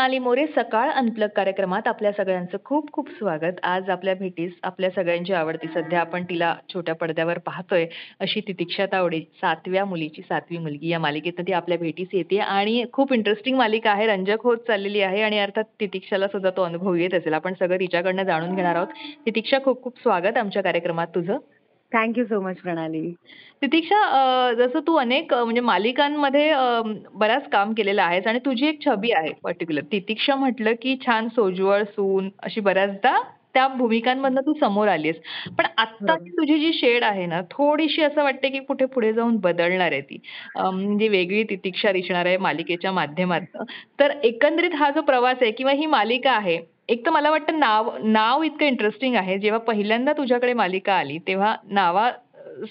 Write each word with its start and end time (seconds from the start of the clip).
प्रणाली 0.00 0.18
मोरे 0.18 0.44
सकाळ 0.46 0.90
अनप्लग 0.90 1.28
कार्यक्रमात 1.36 1.88
आपल्या 1.88 2.10
सगळ्यांचं 2.12 2.58
खूप 2.64 2.90
खूप 2.92 3.08
स्वागत. 3.08 3.58
आज 3.62 3.90
आपल्या 3.90 4.14
भेटीस 4.14 4.52
आपल्या 4.62 4.90
सगळ्यांची 4.90 5.32
आवडती 5.32 5.66
सध्या 5.74 6.00
आपण 6.00 6.22
तिला 6.28 6.54
छोट्या 6.72 6.94
पडद्यावर 6.94 7.38
पाहतोय 7.38 7.86
अशी 8.20 8.40
तितिक्षा 8.48 8.86
तावडे 8.92 9.20
सातव्या 9.40 9.84
मुलीची 9.84 10.22
सातवी 10.22 10.58
मुलगी 10.58 10.88
या 10.88 10.98
मालिकेत 10.98 11.40
ती 11.46 11.52
आपल्या 11.52 11.78
भेटीस 11.78 12.08
येते 12.12 12.38
आणि 12.38 12.84
खूप 12.92 13.12
इंटरेस्टिंग 13.12 13.56
मालिका 13.56 13.90
आहे. 13.90 14.06
रंजक 14.06 14.44
होत 14.44 14.66
चाललेली 14.66 15.00
आहे 15.02 15.22
आणि 15.22 15.38
अर्थात 15.38 15.64
तितिक्षाला 15.80 16.28
सुद्धा 16.28 16.50
तो 16.50 16.62
अनुभव 16.62 16.94
येत 16.94 17.14
असेल. 17.14 17.32
आपण 17.34 17.54
सगळं 17.60 17.80
तिच्याकडनं 17.80 18.22
जाणून 18.22 18.54
घेणार 18.54 18.76
आहोत. 18.76 18.94
तितिक्षा 19.26 19.58
खूप 19.64 19.82
खूप 19.82 20.02
स्वागत 20.02 20.36
आमच्या 20.36 20.62
कार्यक्रमात 20.62 21.14
तुझं. 21.14 21.38
थँक्यू 21.92 22.24
सो 22.24 22.40
मच 22.40 22.56
प्रणाली 22.56 23.10
तितिक्षा 23.62 24.52
जसं 24.58 24.80
तू 24.80 24.94
अनेक 24.94 25.34
म्हणजे 25.34 25.60
मालिकांमध्ये 25.60 26.52
बराच 27.14 27.48
काम 27.48 27.72
केलेलं 27.72 28.02
आहेस 28.02 28.26
आणि 28.26 28.38
तुझी 28.38 28.66
एक 28.66 28.84
छबी 28.86 29.10
आहे 29.12 29.32
पर्टिक्युलर 29.42 29.82
तितिक्षा 29.92 30.34
म्हटलं 30.34 30.74
की 30.82 30.96
छान 31.06 31.28
सोजवळ 31.28 31.82
सून 31.84 32.28
अशी 32.42 32.60
बऱ्याचदा 32.60 33.20
त्या 33.54 33.66
भूमिकांमधनं 33.68 34.40
तू 34.40 34.52
समोर 34.60 34.88
आलीस 34.88 35.16
पण 35.58 35.66
आता 35.78 36.14
तुझी 36.16 36.58
जी 36.58 36.72
शेड 36.72 37.04
आहे 37.04 37.26
ना 37.26 37.40
थोडीशी 37.50 38.02
असं 38.02 38.22
वाटते 38.22 38.48
की 38.48 38.58
कुठे 38.58 38.84
पुढे 38.84 39.12
जाऊन 39.12 39.36
बदलणार 39.36 39.92
आहे 39.92 40.00
ती. 40.00 40.18
म्हणजे 40.56 41.08
वेगळी 41.08 41.42
तितिक्षा 41.44 41.92
दिसणार 41.92 42.26
आहे 42.26 42.36
मालिकेच्या 42.36 42.92
माध्यमातून. 42.92 43.64
तर 44.00 44.10
एकंदरीत 44.24 44.74
हा 44.74 44.90
जो 44.90 45.00
प्रवास 45.00 45.36
आहे 45.42 45.50
किंवा 45.50 45.72
ही 45.72 45.86
मालिका 45.86 46.32
आहे 46.32 46.58
एक 46.90 47.04
तर 47.06 47.10
मला 47.10 47.30
वाटतं 47.30 47.58
नाव 47.58 47.90
नाव 48.04 48.42
इतकं 48.42 48.66
इंटरेस्टिंग 48.66 49.14
आहे. 49.16 49.38
जेव्हा 49.38 49.58
पहिल्यांदा 49.66 50.12
तुझ्याकडे 50.12 50.52
मालिका 50.52 50.94
आली 50.94 51.18
तेव्हा 51.26 51.54
नावा 51.70 52.10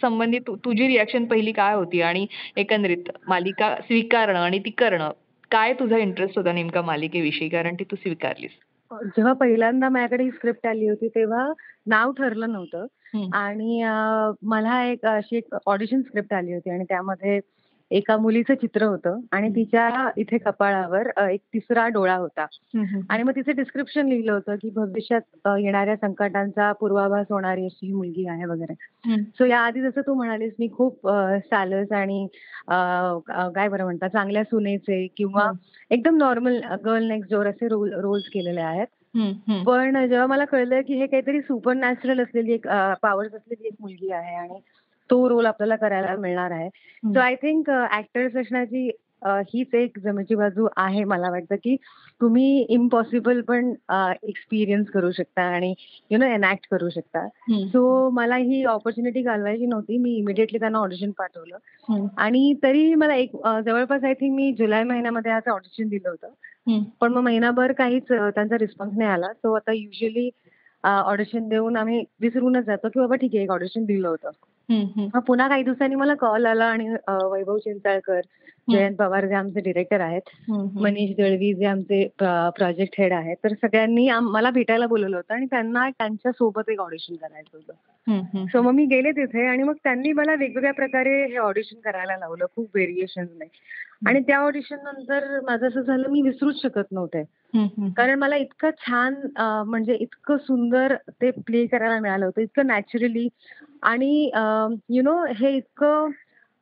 संबंधित 0.02 0.50
तुझी 0.66 0.88
रिॲक्शन 0.88 1.26
पहिली 1.26 1.52
काय 1.52 1.76
होती? 1.76 2.02
आणि 2.02 2.26
एकंदरीत 2.58 3.10
मालिका 3.28 3.76
स्वीकारणं 3.82 4.40
आणि 4.40 4.60
ती 4.60 4.70
करणं 4.70 5.12
काय 5.52 5.74
तुझा 5.74 5.98
इंटरेस्ट 5.98 6.38
होता 6.38 6.52
नेमका 6.52 6.82
मालिकेविषयी? 6.82 7.50
कारण 7.50 7.76
ती 7.76 7.84
तू 7.84 7.96
स्वीकारलीस. 7.96 8.52
जेव्हा 8.92 9.34
पहिल्यांदा 9.34 9.90
माझ्याकडे 9.90 10.24
ही 10.24 10.32
स्क्रिप्ट 10.32 10.68
आली 10.68 10.88
होती 10.90 11.08
तेव्हा 11.08 11.48
नाव 11.88 12.12
ठरलं 12.12 12.52
नव्हतं. 12.52 12.86
आणि 13.34 13.84
मला 14.44 14.84
एक 14.86 15.06
अशी 15.06 15.38
एक 15.38 15.56
ऑडिशन 15.66 16.02
स्क्रिप्ट 16.02 16.34
आली 16.34 16.54
होती 16.54 16.70
आणि 16.70 16.84
त्यामध्ये 16.84 17.40
एका 17.92 18.18
मुलीचं 18.18 18.54
चित्र 18.54 18.84
होतं 18.84 19.20
आणि 19.32 19.50
तिच्या 19.50 20.10
इथे 20.18 20.38
कपाळावर 20.38 21.08
एक 21.30 21.40
तिसरा 21.54 21.88
डोळा 21.88 22.16
होता. 22.16 22.46
आणि 23.10 23.24
मग 23.24 23.32
तिचं 23.32 23.56
डिस्क्रिप्शन 23.56 24.08
लिहिलं 24.08 24.32
होतं 24.32 24.56
की 24.56 24.70
भविष्यात 24.70 25.48
येणाऱ्या 25.60 25.96
संकटांचा 25.96 26.72
पूर्वाभास 26.72 27.26
होणारी 27.30 27.66
अशी 27.66 27.88
ही 27.88 27.94
मुलगी 27.94 28.28
आहे 28.28 28.46
वगैरे. 28.46 28.74
सो 29.38 29.46
या 29.46 29.60
आधी 29.60 29.82
जसं 29.82 30.02
तू 30.02 30.14
म्हणालीस 30.14 30.54
मी 30.60 30.68
खूप 30.72 31.08
सालस 31.40 31.92
आणि 31.92 32.28
काय 32.70 33.68
बरं 33.68 33.84
म्हणतात 33.84 34.10
चांगल्या 34.10 34.44
सुनेचे 34.44 35.08
किंवा 35.18 35.52
एकदम 35.90 36.18
नॉर्मल 36.18 36.60
गर्ल 36.86 37.08
नेक्स्ट 37.08 37.34
डोर 37.34 37.48
असे 37.48 37.68
रोल 37.68 37.94
रोल्स 37.94 38.30
केलेले 38.30 38.62
आहेत. 38.62 38.88
पण 39.66 40.08
जेव्हा 40.08 40.26
मला 40.28 40.46
कळलं 40.46 40.82
की 40.82 40.96
हे 40.96 41.06
काहीतरी 41.08 41.42
सुपर 41.42 41.74
नॅचरल 41.74 42.20
असलेली 42.20 42.54
एक 42.54 42.68
पॉवर्स 43.02 43.34
असलेली 43.34 43.68
एक 43.68 43.74
मुलगी 43.80 44.12
आहे 44.12 44.36
आणि 44.36 44.60
तो 45.10 45.28
रोल 45.30 45.46
आपल्याला 45.46 45.76
करायला 45.76 46.16
मिळणार 46.20 46.52
आहे. 46.52 46.70
सो 47.14 47.20
आय 47.20 47.36
थिंक 47.36 47.70
ऍक्टर्स 47.70 48.36
असण्याची 48.38 48.90
हीच 49.26 49.74
एक 49.76 49.98
जमेची 50.00 50.36
बाजू 50.36 50.68
आहे 50.78 51.04
मला 51.04 51.30
वाटतं 51.30 51.56
की 51.56 51.76
तुम्ही 52.22 52.66
इम्पॉसिबल 52.70 53.42
पण 53.48 53.74
एक्सपिरियन्स 54.24 54.90
करू 54.90 55.12
शकता 55.12 55.42
आणि 55.56 55.74
यु 56.12 56.18
नो 56.18 56.26
एनॅक्ट 56.26 56.68
करू 56.72 56.90
शकता. 56.90 57.26
सो 57.68 58.10
मला 58.10 58.36
ही 58.36 58.64
ऑपॉर्च्युनिटी 58.64 59.22
घालवायची 59.22 59.66
नव्हती. 59.66 59.98
मी 59.98 60.16
इमिडिएटली 60.18 60.60
त्यांना 60.60 60.80
ऑडिशन 60.80 61.12
पाठवलं. 61.12 61.58
आणि 62.18 62.54
तरी 62.64 62.94
मला 62.96 63.16
एक 63.16 63.36
जवळपास 63.66 64.04
आय 64.04 64.14
थिंक 64.14 64.36
मी 64.36 64.52
जुलै 64.60 64.84
महिन्यामध्ये 64.84 65.32
असं 65.32 65.52
ऑडिशन 65.52 65.88
दिलं 65.88 66.10
होतं. 66.10 66.28
पण 67.00 67.14
मग 67.14 67.22
महिनाभर 67.22 67.72
काहीच 67.72 68.08
त्यांचा 68.12 68.58
रिस्पॉन्स 68.58 68.98
नाही 68.98 69.10
आला. 69.10 69.34
सो 69.34 69.54
आता 69.54 69.72
युजली 69.74 70.30
ऑडिशन 70.84 71.48
देऊन 71.50 71.78
आम्ही 71.78 72.04
विसरूनच 72.22 72.66
जातो 72.66 72.90
की 72.90 73.00
बाबा 73.00 73.16
ठीक 73.16 73.32
आहे 73.34 73.44
एक 73.44 73.52
ऑडिशन 73.52 73.86
दिलं 73.86 74.08
होतं. 74.08 74.30
मग 74.70 75.20
पुन्हा 75.20 75.48
काही 75.48 75.64
दिवसांनी 75.64 75.96
मला 75.96 76.14
कॉल 76.16 76.46
आला 76.46 76.66
आणि 76.66 76.90
वैभव 77.10 77.58
चिंचाळकर 77.58 78.22
जयंत 78.72 78.96
पवार 78.96 79.26
जे 79.26 79.34
आमचे 79.36 79.62
डिरेक्टर 79.62 80.02
आहेत 80.02 80.52
मनीष 80.76 81.16
दळवी 81.18 81.54
जे 81.54 81.66
आमचे 81.66 82.08
प्रोजेक्ट 82.20 83.00
हेड 83.00 83.14
आहेत 83.14 83.38
तर 83.44 83.54
सगळ्यांनी 83.54 84.10
मला 84.22 84.50
भेटायला 84.50 84.88
बोलवलं 84.88 85.16
होतं 85.16 85.34
आणि 85.34 85.46
त्यांना 85.46 85.90
त्यांच्यासोबत 85.90 86.70
एक 86.70 86.80
ऑडिशन 86.80 87.16
करायचं 87.16 87.58
होतं. 87.58 88.46
सो 88.46 88.62
मग 88.62 88.72
मी 88.72 88.86
गेले 88.86 89.12
तिथे 89.12 89.46
आणि 89.48 89.64
मग 89.64 89.76
त्यांनी 89.84 90.12
मला 90.14 90.36
वेगवेगळ्या 90.36 90.74
प्रकारे 90.74 91.24
हे 91.26 91.38
ऑडिशन 91.38 91.80
करायला 91.80 92.18
लावलं 92.18 92.46
खूप 92.56 92.70
व्हेरिएशन 92.76 93.26
नाही. 93.38 93.50
आणि 94.08 94.20
त्या 94.28 94.38
ऑडिशन 94.38 94.78
नंतर 94.84 95.40
माझं 95.40 95.68
असं 95.68 95.82
झालं 95.82 96.10
मी 96.10 96.22
विसरूच 96.22 96.62
शकत 96.62 96.92
नव्हते. 96.92 97.24
कारण 97.98 98.20
मला 98.20 98.36
इतकं 98.36 98.70
छान 98.80 99.16
म्हणजे 99.38 99.96
इतकं 99.96 100.38
सुंदर 100.38 100.96
ते 101.22 101.32
प्ले 101.32 101.66
करायला 101.66 102.00
मिळालं 102.00 102.26
होतं 102.26 102.42
इतकं 102.42 102.68
नॅचरली 102.68 103.28
आणि 103.82 104.30
यु 104.90 105.04
नो 105.04 105.24
हे 105.40 105.56
इतकं 105.56 106.10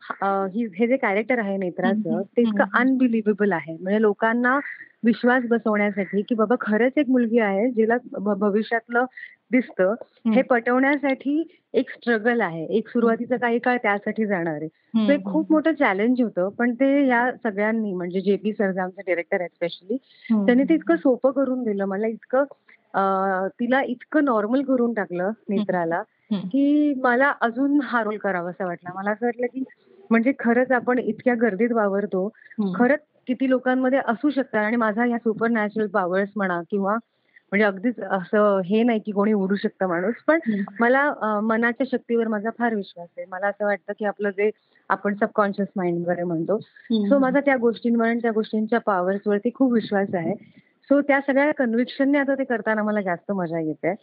हे 0.01 0.87
जे 0.87 0.97
कॅरेक्टर 0.97 1.39
आहे 1.39 1.55
नेत्राचं 1.57 2.21
ते 2.37 2.41
इतकं 2.41 2.77
अनबिलिव्हेबल 2.79 3.51
आहे. 3.51 3.73
म्हणजे 3.73 4.01
लोकांना 4.01 4.57
विश्वास 5.05 5.43
बसवण्यासाठी 5.49 6.21
की 6.29 6.35
बाबा 6.35 6.55
खरंच 6.61 6.97
एक 6.97 7.09
मुलगी 7.09 7.39
आहे 7.39 7.69
जिला 7.71 7.95
भविष्यातलं 8.19 9.05
दिसतं 9.51 9.93
हे. 10.33 10.41
पटवण्यासाठी 10.41 11.43
एक 11.73 11.89
स्ट्रगल 11.89 12.41
आहे. 12.41 12.65
एक 12.77 12.87
सुरुवातीचा 12.89 13.37
काही 13.37 13.59
काळ 13.59 13.77
त्यासाठी 13.83 14.25
जाणार 14.25 14.53
आहे. 14.53 14.67
ते 15.07 15.17
खूप 15.25 15.51
मोठं 15.51 15.73
चॅलेंज 15.79 16.21
होतं 16.21 16.49
पण 16.57 16.73
ते 16.73 17.07
या 17.07 17.29
सगळ्यांनी 17.43 17.93
म्हणजे 17.93 18.21
जे 18.21 18.35
पी 18.43 18.53
सर 18.53 18.79
आमचे 18.79 19.01
डिरेक्टर 19.05 19.39
आहेत 19.39 19.49
स्पेशली 19.49 19.97
त्यांनी 20.45 20.63
ते 20.63 20.73
इतकं 20.73 20.95
सोपं 20.95 21.31
करून 21.31 21.63
दिलं. 21.63 21.85
मला 21.85 22.07
इतकं 22.07 22.43
तिला 23.59 23.81
इतकं 23.83 24.25
नॉर्मल 24.25 24.61
करून 24.63 24.93
टाकलं 24.93 25.31
नेत्राला 25.49 26.01
की 26.43 26.93
मला 27.01 27.31
अजून 27.41 27.79
हा 27.83 28.03
रोल 28.03 28.17
करावा 28.17 28.49
असं 28.49 28.65
वाटला. 28.65 28.91
मला 28.95 29.11
असं 29.11 29.25
वाटलं 29.25 29.47
की 29.53 29.63
म्हणजे 30.11 30.31
खरंच 30.39 30.71
आपण 30.71 30.99
इतक्या 30.99 31.35
गर्दीत 31.41 31.71
वावरतो. 31.71 32.27
खरंच 32.75 32.99
किती 33.27 33.49
लोकांमध्ये 33.49 33.99
असू 34.07 34.29
शकतात 34.29 34.63
आणि 34.65 34.75
माझा 34.75 35.05
या 35.05 35.17
सुपर 35.17 35.47
नॅचरल 35.47 35.87
पॉवर्स 35.87 36.29
म्हणा 36.35 36.61
किंवा 36.71 36.95
म्हणजे 37.51 37.65
अगदीच 37.65 37.99
असं 37.99 38.59
हे 38.65 38.81
नाही 38.83 38.99
की 38.99 39.11
कोणी 39.11 39.33
उडू 39.33 39.55
शकतं 39.55 39.87
माणूस. 39.87 40.15
पण 40.27 40.39
मला 40.79 41.39
मनाच्या 41.43 41.85
शक्तीवर 41.91 42.27
माझा 42.27 42.49
फार 42.57 42.75
विश्वास 42.75 43.07
आहे. 43.17 43.25
मला 43.31 43.47
असं 43.47 43.65
वाटतं 43.65 43.93
की 43.99 44.05
आपलं 44.05 44.29
जे 44.29 44.49
आपण 44.89 45.15
सबकॉन्शियस 45.15 45.67
माइंड 45.75 46.05
वगैरे 46.07 46.23
म्हणतो 46.23 46.57
सो 47.09 47.19
माझा 47.19 47.39
त्या 47.39 47.55
गोष्टींवर 47.57 48.07
आणि 48.07 48.19
त्या 48.21 48.31
गोष्टींच्या 48.31 48.79
पॉवर्स 48.79 49.27
वरती 49.27 49.49
खूप 49.55 49.73
विश्वास 49.73 50.15
आहे. 50.15 50.33
सो 50.89 51.01
त्या 51.01 51.19
सगळ्या 51.27 51.51
कन्व्हिक्शनने 51.51 52.17
आता 52.17 52.35
ते 52.35 52.43
करताना 52.43 52.83
मला 52.83 53.01
जास्त 53.01 53.31
मजा 53.31 53.59
येते. 53.59 53.93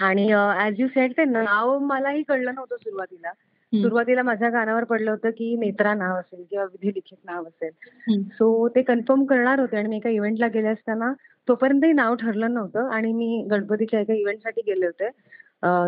आणि 0.00 0.32
ऍज 0.66 0.80
यू 0.80 0.88
सेड 0.88 1.12
ते 1.12 1.24
नाव 1.24 1.78
मलाही 1.78 2.22
कळलं 2.22 2.54
नव्हतं 2.54 2.76
सुरुवातीला. 2.76 3.30
सुरुवातीला 3.72 4.22
माझ्या 4.22 4.50
कानावर 4.50 4.84
पडलं 4.84 5.10
होतं 5.10 5.30
की 5.30 5.54
नेत्रा 5.56 5.92
नाव 5.94 6.16
असेल 6.16 6.44
किंवा 6.50 6.64
विधी 6.64 6.88
लिखित 6.88 7.16
नाव 7.24 7.44
असेल. 7.44 8.22
सो 8.28 8.68
ते 8.74 8.82
कन्फर्म 8.82 9.24
करणार 9.24 9.60
होते 9.60 9.76
आणि 9.76 9.88
मी 9.88 9.96
एका 9.96 10.10
इव्हेंटला 10.10 10.46
गेले 10.54 10.68
असताना 10.68 11.12
तोपर्यंतही 11.48 11.92
नाव 11.92 12.14
ठरलं 12.14 12.54
नव्हतं 12.54 12.88
आणि 12.94 13.12
मी 13.12 13.46
गणपतीच्या 13.50 14.00
एका 14.00 14.14
इव्हेंटसाठी 14.14 14.62
गेले 14.66 14.86
होते 14.86 15.08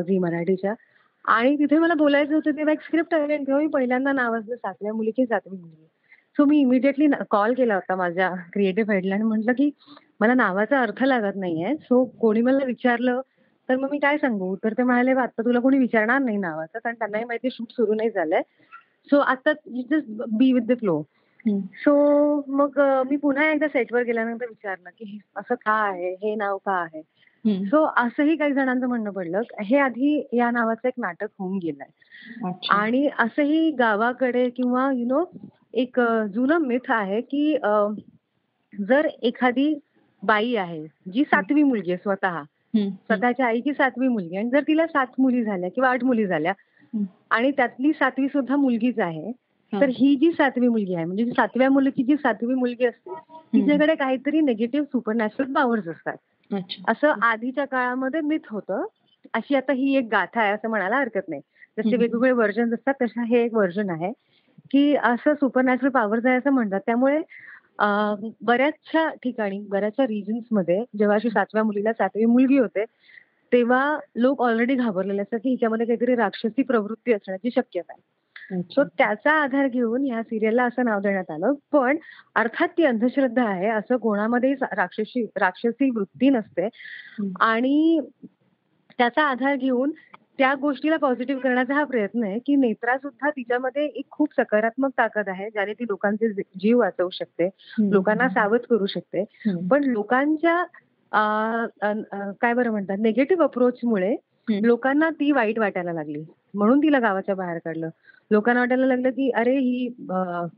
झी 0.02 0.18
मराठीच्या. 0.18 0.74
आणि 1.24 1.56
तिथे 1.58 1.78
मला 1.78 1.94
बोलायचं 1.94 2.34
होतं 2.34 2.56
तेव्हा 2.56 2.72
एक 2.72 2.82
स्क्रिप्ट 2.82 3.14
आणि 3.14 3.36
तेव्हा 3.36 3.60
मी 3.62 3.66
पहिल्यांदा 3.68 4.12
नाव 4.12 4.38
असलं 4.38 4.56
सातव्या 4.56 4.92
मुलीची 4.94 5.26
सातवी 5.26 5.56
मुलगी. 5.56 5.86
सो 6.36 6.44
मी 6.44 6.60
इमिडिएटली 6.60 7.06
कॉल 7.30 7.54
केला 7.54 7.74
होता 7.74 7.96
माझ्या 7.96 8.30
क्रिएटिव्ह 8.52 8.92
हेडला 8.92 9.14
आणि 9.14 9.24
म्हटलं 9.24 9.52
की 9.52 9.70
मला 10.20 10.34
नावाचा 10.34 10.80
अर्थ 10.82 11.02
लागत 11.04 11.36
नाहीये. 11.36 11.74
सो 11.76 12.04
कोणी 12.20 12.42
मला 12.42 12.64
विचारलं 12.66 13.20
तर 13.70 13.76
मग 13.76 13.90
मी 13.90 13.98
काय 13.98 14.16
सांगू? 14.18 14.54
तर 14.56 14.72
ते 14.72 14.82
म्हणाले 14.82 15.10
आता 15.10 15.42
तुला 15.42 15.60
कोणी 15.60 15.78
विचारणार 15.78 16.18
नाही 16.18 16.36
नावाचं 16.36 16.78
कारण 16.78 16.94
त्यांनाही 16.94 17.24
माहिती 17.24 17.50
शूट 17.50 17.72
सुरू 17.72 17.94
नाही 17.94 18.10
झालंय. 18.10 18.42
सो 19.10 19.18
आता 19.18 19.52
just 19.52 20.06
be 20.38 20.52
with 20.52 20.66
the 20.68 20.78
flow 20.78 21.02
so 21.74 21.92
मग 22.48 22.78
मी 23.10 23.16
पुन्हा 23.16 23.50
एकदा 23.50 23.68
सेटवर 23.68 24.02
गेल्यानंतर 24.02 24.46
विचारलं 24.48 24.90
की 24.90 25.18
असं 25.36 25.54
का 25.54 25.72
आहे? 25.72 26.12
हे 26.14 26.34
नाव 26.34 26.56
का 26.56 26.72
आहे. 26.72 27.02
सो 27.64 27.84
असंही 27.96 28.36
काही 28.36 28.52
जणांचं 28.52 28.86
म्हणणं 28.86 29.10
पडलं. 29.10 29.42
हे 29.60 29.78
आधी 29.78 30.28
या 30.32 30.50
नावाचं 30.50 30.88
एक 30.88 30.94
नाटक 30.98 31.28
होऊन 31.38 31.58
गेलंय. 31.58 32.50
आणि 32.70 33.08
असंही 33.18 33.70
गावाकडे 33.70 34.48
किंवा 34.50 34.90
यु 34.92 35.06
नो 35.06 35.24
एक 35.74 36.00
जुनं 36.34 36.58
मिथ 36.58 36.90
आहे 36.90 37.20
की 37.20 37.56
जर 38.88 39.08
एखादी 39.22 39.74
बाई 40.22 40.54
आहे 40.54 40.86
जी 41.12 41.24
सातवी 41.24 41.62
मुलगी 41.62 41.90
आहे 41.90 42.02
स्वतः. 42.02 42.42
स्वतःच्या 42.74 43.46
आईची 43.46 43.72
सातवी 43.72 44.08
मुलगी 44.08 44.36
आणि 44.36 44.50
जर 44.50 44.60
तिला 44.60 44.86
सात 44.86 45.06
मुली 45.18 45.42
झाल्या 45.44 45.70
किंवा 45.70 45.90
आठ 45.90 46.04
मुली 46.04 46.26
झाल्या. 46.26 46.52
आणि 47.30 47.50
त्यातली 47.50 47.92
सातवी 47.92 48.28
सुद्धा 48.28 48.56
मुलगीच 48.56 48.98
आहे. 48.98 49.32
तर 49.72 49.88
ही 49.88 50.14
जी 50.16 50.30
सातवी 50.32 50.68
मुलगी 50.68 50.94
आहे 50.94 51.04
म्हणजे 51.04 51.24
सातव्या 51.26 51.68
मुलीची 51.70 52.02
जी 52.02 52.16
सातवी 52.16 52.54
मुलगी 52.54 52.86
असते 52.86 53.10
तिच्याकडे 53.54 53.94
काहीतरी 53.94 54.40
निगेटिव्ह 54.40 54.86
सुपरनॅचरल 54.86 55.52
पॉवर्स 55.52 55.88
असतात. 55.88 56.16
असं 56.88 57.12
आधीच्या 57.22 57.64
काळामध्ये 57.64 58.20
मिथ 58.20 58.48
होतं 58.50 58.84
अशी 59.34 59.54
आता 59.54 59.72
ही 59.72 59.96
एक 59.96 60.08
गाथा 60.12 60.40
आहे 60.40 60.52
असं 60.52 60.68
म्हणायला 60.68 60.96
हरकत 60.96 61.28
नाही 61.28 61.40
जसे. 61.78 61.96
वेगवेगळे 61.96 62.30
व्हर्जन 62.32 62.74
असतात 62.74 62.94
तसं 63.02 63.24
हे 63.24 63.44
एक 63.44 63.54
व्हर्जन 63.54 63.90
आहे 63.90 64.12
की 64.70 64.94
असं 64.96 65.34
सुपरनॅचरल 65.34 65.88
पॉवर्स 65.88 66.26
आहे 66.26 66.36
असं 66.36 66.50
म्हणतात 66.50 66.80
त्यामुळे 66.86 67.20
बऱ्याचशा 68.42 69.08
ठिकाणी 69.08 69.60
बऱ्याचशा 69.68 70.06
रिजन्समध्ये 70.06 70.84
जेव्हा 70.98 71.16
अशी 71.16 71.30
सातव्या 71.30 71.64
मुलीला 71.64 71.92
सातवी 71.92 72.24
मुलगी 72.24 72.58
होते 72.58 72.84
तेव्हा 73.52 73.98
लोक 74.16 74.42
ऑलरेडी 74.42 74.74
घाबरलेले 74.74 75.22
असतात 75.22 75.38
की 75.38 75.50
हिच्यामध्ये 75.50 75.86
काहीतरी 75.86 76.14
राक्षसी 76.14 76.62
प्रवृत्ती 76.62 77.12
असण्याची 77.12 77.50
शक्यता 77.50 77.92
आहे. 77.92 78.20
सो 78.62 78.84
त्याचा 78.84 79.32
आधार 79.32 79.68
घेऊन 79.68 80.06
या 80.06 80.22
सिरियलला 80.22 80.64
असं 80.64 80.84
नाव 80.84 81.00
देण्यात 81.00 81.30
आलं. 81.30 81.52
पण 81.72 81.96
अर्थात 82.34 82.68
ती 82.68 82.84
अंधश्रद्धा 82.84 83.44
आहे 83.44 83.68
असं 83.68 83.96
कोणामध्येही 83.96 84.56
सा- 84.56 84.76
राक्षसी 84.76 85.26
राक्षसी 85.36 85.90
वृत्ती 85.90 86.30
नसते. 86.30 86.68
आणि 87.40 88.00
त्याचा 88.98 89.22
आधार 89.22 89.56
घेऊन 89.56 89.90
त्या 90.40 90.54
गोष्टीला 90.54 90.96
पॉझिटिव्ह 90.96 91.40
करण्याचा 91.40 91.74
हा 91.74 91.84
प्रयत्न 91.84 92.24
आहे 92.24 92.38
की 92.38 92.56
नेत्रा 92.56 92.96
सुद्धा 92.98 93.30
तिच्यामध्ये 93.30 93.84
एक 93.84 94.04
खूप 94.10 94.28
सकारात्मक 94.36 94.90
ताकद 94.98 95.28
आहे 95.28 95.50
ज्याने 95.50 95.72
ती 95.72 95.84
लोकांचे 95.84 96.28
जीव 96.32 96.78
वाचवू 96.78 97.10
शकते. 97.10 97.48
लोकांना 97.78 98.28
सावध 98.28 98.60
करू 98.60 98.86
शकते. 98.86 99.24
पण 99.70 99.84
लोकांच्या 99.84 100.62
काय 102.40 102.54
बरं 102.54 102.70
म्हणतात 102.70 102.96
निगेटिव्ह 102.98 103.44
अप्रोचमुळे. 103.44 104.16
लोकांना 104.48 105.10
ती 105.10 105.32
वाईट 105.32 105.58
वाटायला 105.58 105.92
लागली 105.92 106.24
म्हणून 106.54 106.78
तिला 106.78 106.98
गावाच्या 106.98 107.34
बाहेर 107.34 107.58
काढलं 107.58 107.88
लोकांना 108.30 108.60
वाटायला 108.60 108.86
लागलं 108.86 109.10
की 109.10 109.30
अरे 109.30 109.58
ही 109.58 109.94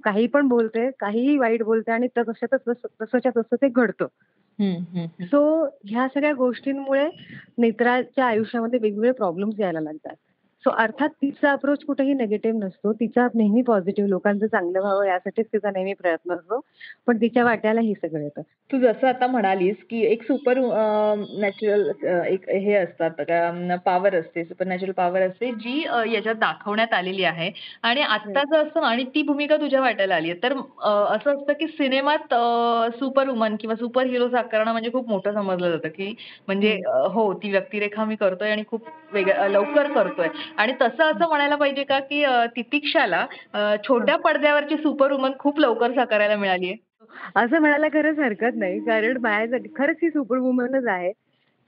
काही 0.04 0.26
पण 0.26 0.48
बोलते 0.48 0.90
काहीही 0.90 1.38
वाईट 1.38 1.62
बोलते 1.62 1.92
आणि 1.92 2.08
तसंच्या 2.18 3.30
तसं 3.36 3.56
ते 3.62 3.68
घडतं. 3.68 4.06
सो 5.22 5.40
ह्या 5.84 6.06
सगळ्या 6.08 6.32
गोष्टींमुळे 6.32 7.08
नेत्राच्या 7.58 8.26
आयुष्यामध्ये 8.26 8.78
वेगवेगळे 8.82 9.12
प्रॉब्लेम्स 9.12 9.60
यायला 9.60 9.80
लागतात. 9.80 10.14
सो 10.64 10.70
अर्थात 10.72 11.08
तिचा 11.22 11.50
अप्रोच 11.52 11.82
कुठेही 11.84 12.12
निगेटिव्ह 12.14 12.58
नसतो. 12.58 12.92
तिचा 12.94 13.26
नेहमी 13.34 13.62
पॉझिटिव्ह 13.62 14.08
लोकांचं 14.10 14.46
चांगलं 14.46 14.80
व्हावं 14.80 15.06
यासाठीच 15.06 15.46
तिचा 15.52 15.70
नेहमी 15.70 15.92
प्रयत्न 15.94 16.32
असतो. 16.32 16.60
पण 17.06 17.16
तिच्या 17.16 17.44
वाट्याला 17.44 17.80
हे 17.80 17.94
सगळं 17.94 18.22
येतं. 18.22 18.42
तू 18.70 18.78
जसं 18.78 19.06
आता 19.08 19.26
म्हणालीस 19.26 19.76
की 19.90 20.00
एक 20.06 20.22
सुपर 20.22 20.58
नॅचरल 21.40 21.90
एक 22.26 22.48
हे 22.50 22.74
असतात. 22.74 23.10
पॉवर 23.86 24.14
असते 24.14 24.44
सुपर 24.44 24.66
नॅचरल 24.66 24.92
पॉवर 24.92 25.22
असते 25.22 25.50
जी 25.54 25.80
याच्यात 26.12 26.34
दाखवण्यात 26.36 26.92
आलेली 26.92 27.24
आहे. 27.24 27.50
आणि 27.82 28.00
आत्ताचं 28.02 28.56
असतं 28.58 28.84
आणि 28.84 29.04
ती 29.14 29.22
भूमिका 29.22 29.56
तुझ्या 29.56 29.80
वाट्याला 29.80 30.14
आली 30.14 30.32
तर 30.42 30.52
अ, 30.52 30.88
असं 31.14 31.30
असतं 31.32 31.52
की 31.52 31.66
सिनेमात 31.68 32.34
सुपर 32.94 33.28
वुमन 33.28 33.56
किंवा 33.56 33.76
सुपर 33.76 34.06
हिरो 34.06 34.28
साकारणं 34.28 34.72
म्हणजे 34.72 34.90
खूप 34.92 35.08
मोठं 35.08 35.32
समजलं 35.34 35.70
जातं 35.70 35.88
की 35.88 36.14
म्हणजे 36.48 36.78
हो 37.12 37.32
ती 37.34 37.50
व्यक्तिरेखा 37.50 38.04
मी 38.04 38.16
करतोय 38.16 38.50
आणि 38.50 38.62
खूप 38.68 38.88
वेगळं 39.12 39.48
लवकर 39.48 39.92
करतोय. 39.92 40.28
आणि 40.56 40.72
तसं 40.80 41.04
असं 41.04 41.28
म्हणायला 41.28 41.56
पाहिजे 41.56 41.84
का 41.84 41.98
की 42.00 42.24
तितिक्षाला 42.56 43.26
छोट्या 43.88 44.16
पडद्यावरची 44.16 44.76
सुपर 44.76 45.12
वुमन 45.12 45.32
खूप 45.38 45.60
लवकर 45.60 45.92
साकारायला 45.94 46.36
मिळाली 46.36 46.66
आहे. 46.66 46.76
असं 47.36 47.58
म्हणायला 47.60 47.88
खरंच 47.92 48.18
हरकत 48.18 48.56
नाही. 48.56 48.78
कारण 48.80 49.16
माझ्यासाठी 49.20 49.68
खरंच 49.76 49.96
ही 50.02 50.10
सुपर 50.10 50.38
वुमनच 50.38 50.86
आहे. 50.86 51.12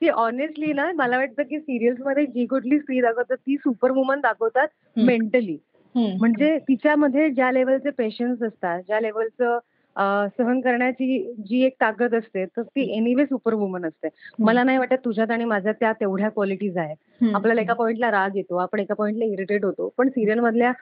ती 0.03 0.09
ऑनेस्टली 0.09 0.73
ना 0.73 0.91
मला 0.95 1.19
वाटतं 1.19 1.43
की 1.43 1.59
सिरियल्समध्ये 1.59 2.25
जी 2.27 2.47
कुठली 2.47 2.79
स्त्री 2.79 3.01
दाखवतात 3.01 3.37
ती 3.37 3.57
सुपर 3.57 3.91
वुमन 3.91 4.21
दाखवतात. 4.21 4.69
मेंटली 4.97 5.57
म्हणजे 5.95 6.57
तिच्यामध्ये 6.59 7.29
ज्या 7.31 7.51
लेवलचे 7.53 7.91
पेशन्स 7.91 8.43
असतात 8.43 8.83
ज्या 8.87 9.01
लेवलचं 9.01 9.59
सहन 9.97 10.61
करण्याची 10.61 11.19
जी 11.49 11.63
एक 11.65 11.75
ताकद 11.81 12.15
असते 12.15 12.45
तर 12.47 12.63
ती 12.63 12.83
एनिवे 12.97 13.25
सुपर 13.27 13.55
वुमन 13.55 13.85
असते. 13.85 14.09
मला 14.39 14.63
नाही 14.65 14.79
वाटत 14.79 15.05
तुझ्यात 15.05 15.31
आणि 15.31 15.45
माझ्यात 15.45 15.75
त्या 15.81 15.93
तेवढ्या 15.93 16.29
क्वालिटीज 16.29 16.77
आहेत. 16.79 16.97
आपल्याला 17.35 17.61
एका 17.61 17.75
पॉइंटला 17.75 18.11
राग 18.11 18.37
येतो 18.37 18.57
आपण 18.57 18.81
एका 18.81 18.95
पॉइंटला 18.95 19.25
इरिटेट 19.25 19.65
होतो 19.65 19.93
पण 19.99 20.09
सिरियल 20.09 20.41
मधल्या 20.41 20.73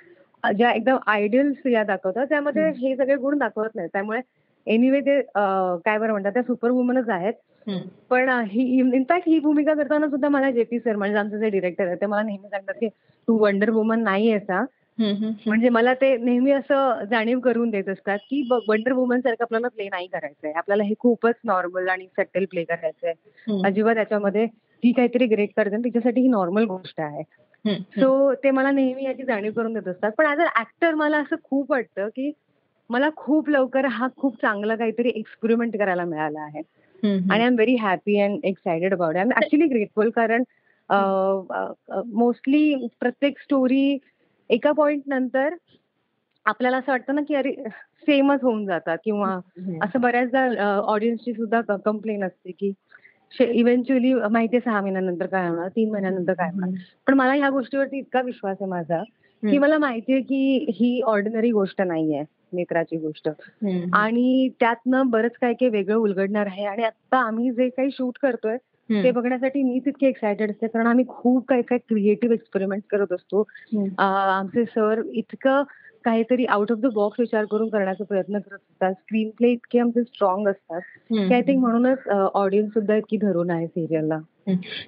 ज्या 0.45 0.71
एकदम 0.73 0.97
आयडियल 1.07 1.53
स्त्रिया 1.53 1.83
दाखवतात 1.85 2.27
त्यामध्ये. 2.29 2.69
हे 2.71 2.97
सगळे 2.97 3.17
गुण 3.17 3.39
दाखवत 3.39 3.75
नाही 3.75 3.89
त्यामुळे 3.93 4.21
एनिवे 4.67 5.01
ते 5.01 5.21
काय 5.25 5.99
बरं 5.99 6.11
म्हणतात 6.11 6.33
त्या 6.33 6.43
सुपर 6.43 6.71
वुमनच 6.71 7.09
आहेत. 7.09 7.33
पण 8.11 8.29
ही 8.51 8.63
इनफॅक्ट 8.79 9.29
ही 9.29 9.39
भूमिका 9.39 9.75
करताना 9.75 10.09
सुद्धा 10.09 10.29
मला 10.29 10.51
जे 10.51 10.63
पी 10.65 10.79
सर 10.79 10.97
म्हणजे 10.97 11.17
आमचे 11.19 11.39
जे 11.39 11.49
डिरेक्टर 11.51 11.87
आहेत 11.87 11.99
ते 12.01 12.07
मला 12.07 12.23
नेहमी 12.23 12.49
सांगतात 12.49 12.75
की 12.75 12.89
तू 13.29 13.37
वंडर 13.39 13.71
वुमन 13.71 14.03
नाही 14.03 14.31
आहेस 14.33 14.51
म्हणजे 14.99 15.69
मला 15.69 15.95
ते 15.95 16.17
नेहमी 16.17 16.51
असं 16.51 17.05
जाणीव 17.11 17.39
करून 17.41 17.71
देत 17.71 17.89
असतात 17.89 18.19
की 18.31 18.43
वंडर 18.69 18.93
वुमन 18.93 19.21
सारखं 19.21 19.45
आपल्याला 19.45 19.69
प्ले 19.69 19.89
नाही 19.89 20.07
करायचंय. 20.07 20.53
आपल्याला 20.53 20.83
हे 20.83 20.95
खूपच 20.99 21.35
नॉर्मल 21.45 21.89
आणि 21.89 22.07
सटल 22.19 22.45
प्ले 22.45 22.65
करायचंय. 22.65 23.13
अजिबात 23.65 23.95
त्याच्यामध्ये 23.95 24.47
ती 24.83 24.93
काहीतरी 24.93 25.27
ग्रेट 25.27 25.51
करते 25.57 25.83
तिच्यासाठी 25.85 26.21
ही 26.21 26.29
नॉर्मल 26.29 26.65
गोष्ट 26.65 27.01
आहे. 27.01 27.23
सो 27.79 28.33
ते 28.35 28.51
मला 28.51 28.71
नेहमी 28.71 29.05
याची 29.05 29.23
जाणीव 29.23 29.53
करून 29.53 29.73
देत 29.73 29.89
असतात. 29.89 30.13
पण 30.19 30.27
ऍज 30.27 30.41
अ 30.41 30.47
ऍक्टर 30.61 30.95
मला 30.95 31.19
असं 31.19 31.37
खूप 31.45 31.71
वाटतं 31.71 32.09
की 32.09 32.31
मला 32.91 33.09
खूप 33.17 33.49
लवकर 33.49 33.87
हा 33.87 34.09
खूप 34.17 34.37
चांगला 34.37 34.77
काहीतरी 34.77 35.09
एक्सपेरिमेंट 35.09 35.77
करायला 35.77 36.05
मिळाला 36.05 36.41
आहे. 36.41 36.61
आणि 37.03 37.41
I 37.41 37.47
am 37.47 37.55
very 37.55 37.75
happy 37.75 38.21
and 38.21 38.45
excited 38.45 38.93
about 38.95 39.17
I 39.17 39.23
am 39.23 39.31
actually 39.37 39.67
grateful 39.67 40.11
कारण 40.11 40.43
मोस्टली 42.13 42.75
प्रत्येक 43.01 43.39
स्टोरी 43.39 43.99
एका 44.51 44.73
पॉइंट 44.73 45.03
नंतर 45.07 45.55
आपल्याला 46.47 46.77
असं 46.77 46.93
वाटतं 46.93 47.15
ना 47.15 47.21
की 47.29 47.35
अरे 47.35 47.53
सेमच 48.07 48.43
होऊन 48.43 48.65
जातात 48.67 48.99
किंवा. 49.05 49.39
असं 49.83 50.01
बऱ्याचदा 50.01 50.77
ऑडियन्सची 50.79 51.33
सुद्धा 51.33 51.61
कंप्लेन 51.77 52.25
असते 52.25 52.51
की 52.51 52.73
इव्हेंच्युअली 53.41 54.13
माहितीये 54.15 54.61
सहा 54.61 54.81
महिन्यानंतर 54.81 55.27
काय 55.27 55.49
होणार 55.49 55.69
तीन 55.69 55.91
महिन्यानंतर 55.91 56.33
काय 56.33 56.51
होणार 56.51 56.71
पण 57.07 57.15
मला 57.15 57.33
ह्या 57.33 57.51
गोष्टीवरती 57.51 57.99
इतका 57.99 58.21
विश्वास 58.21 58.57
आहे 58.61 58.69
माझा 58.71 59.03
की. 59.43 59.59
मला 59.59 59.79
माहितीये 59.79 60.21
की 60.21 60.67
ही 60.75 61.01
ऑर्डिनरी 61.03 61.51
गोष्ट 61.51 61.81
नाहीये 61.83 62.23
नेत्राची 62.53 62.97
गोष्ट. 62.97 63.29
आणि 63.93 64.49
त्यातनं 64.61 65.11
बरंच 65.11 65.37
काय 65.41 65.53
काय 65.53 65.69
वेगळं 65.69 65.97
उलगडणार 65.97 66.47
आहे 66.47 66.65
आणि 66.65 66.83
आता 66.83 67.19
आम्ही 67.19 67.51
जे 67.51 67.69
काही 67.69 67.91
शूट 67.91 68.19
करतोय. 68.23 68.57
ते 68.95 69.11
बघण्यासाठी 69.11 69.63
मी 69.63 69.79
तितके 69.79 70.07
एक्सायटेड 70.07 70.51
असते 70.51 70.67
कारण 70.67 70.87
आम्ही 70.87 71.05
खूप 71.09 71.47
काही 71.49 71.63
काही 71.63 71.79
क्रिएटिव्ह 71.89 72.35
एक्सपेरिमेंट 72.35 72.83
करत 72.91 73.13
असतो. 73.13 73.45
आमचे 73.99 74.65
सर 74.65 75.03
इतकं 75.13 75.63
काहीतरी 76.05 76.45
आउट 76.45 76.73
ऑफ 76.73 76.79
द 76.79 76.87
बॉक्स 76.87 77.21
विचार 77.21 77.45
करून 77.45 77.69
करण्याचा 77.69 78.05
प्रयत्न 78.05 78.39
करत 78.39 78.55
असतात. 78.55 78.93
स्क्रीन 78.93 79.31
प्ले 79.31 79.49
इतके 79.49 79.79
आमचे 79.79 80.03
स्ट्रॉंग 80.03 80.49
असतात. 80.49 80.81
आय 81.33 81.41
थिंक 81.41 81.61
म्हणूनच 81.61 82.09
ऑडियन्स 82.35 82.73
सुद्धा 82.75 82.97
इतकी 82.97 83.17
धरून 83.17 83.51
आहे 83.51 83.67
सिरियलला 83.67 84.19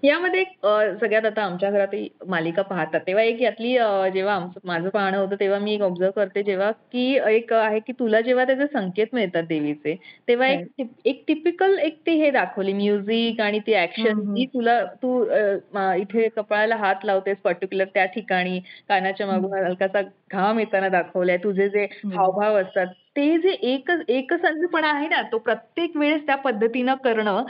यामध्ये 0.05 0.41
एक, 0.41 0.49
अ, 0.63 0.69
सगळ्यात 1.01 1.25
आता 1.25 1.43
आमच्या 1.43 1.71
घरातही 1.71 2.09
मालिका 2.27 2.63
पाहतात. 2.63 3.01
तेव्हा 3.07 3.23
एक 3.25 3.41
यातली 3.43 3.77
अ, 3.77 4.09
जेव्हा 4.09 4.35
आमचं 4.35 4.61
माझं 4.65 4.89
पाहणं 4.89 5.19
होतं 5.19 5.37
तेव्हा 5.41 5.59
मी 5.59 5.75
एक 5.75 5.81
ऑब्झर्व 5.81 6.11
करते 6.11 6.43
जेव्हा 6.43 6.71
की 6.93 7.05
एक 7.29 7.53
आहे 7.53 7.79
की 7.81 7.93
तुला 7.93 8.21
जेव्हा 8.21 8.45
त्याचे 8.45 8.67
संकेत 8.67 9.07
मिळतात 9.13 9.43
देवीचे 9.43 9.95
तेव्हा 10.29 10.49
एक 10.49 10.67
टिप- 10.79 11.01
एक 11.05 11.23
टिपिकल 11.29 11.79
एक 11.79 11.99
ते 12.07 12.13
हे 12.13 12.31
दाखवली 12.31 12.73
म्युझिक 12.73 13.41
आणि 13.41 13.59
ती 13.59 13.75
ऍक्शन. 13.75 14.21
जी 14.35 14.47
तुला 14.47 14.83
तू 15.03 15.25
अ, 15.25 15.39
म- 15.75 15.93
इथे 15.99 16.29
कपाळाला 16.29 16.77
हात 16.77 17.05
लावतेस 17.05 17.37
पर्टिक्युलर 17.37 17.85
त्या 17.85 18.05
ठिकाणी 18.05 18.59
कानाच्या 18.89 19.27
मागून 19.27 19.53
हलकासा 19.65 20.03
घाम 20.33 20.59
येताना 20.59 20.89
दाखवलाय 20.89 21.37
तुझे 21.37 21.69
जे 21.69 21.87
हावभाव 22.17 22.57
असतात 22.57 22.87
ते 23.17 23.27
जे 23.39 23.49
एक 23.49 23.91
एकसंधपणा 24.09 24.89
आहे 24.89 25.09
ना 25.09 25.21
तो 25.23 25.39
प्रत्येक 25.39 25.97
वेळेस 25.97 26.27
त्या 26.27 26.37
पद्धतीनं 26.37 26.95
करणं 26.95 27.45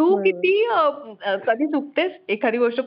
तू. 0.00 0.14
किती 0.16 0.52
कधी 1.46 1.66
चुकतेस 1.66 2.12
एखादी 2.28 2.58
गोष्ट 2.58 2.80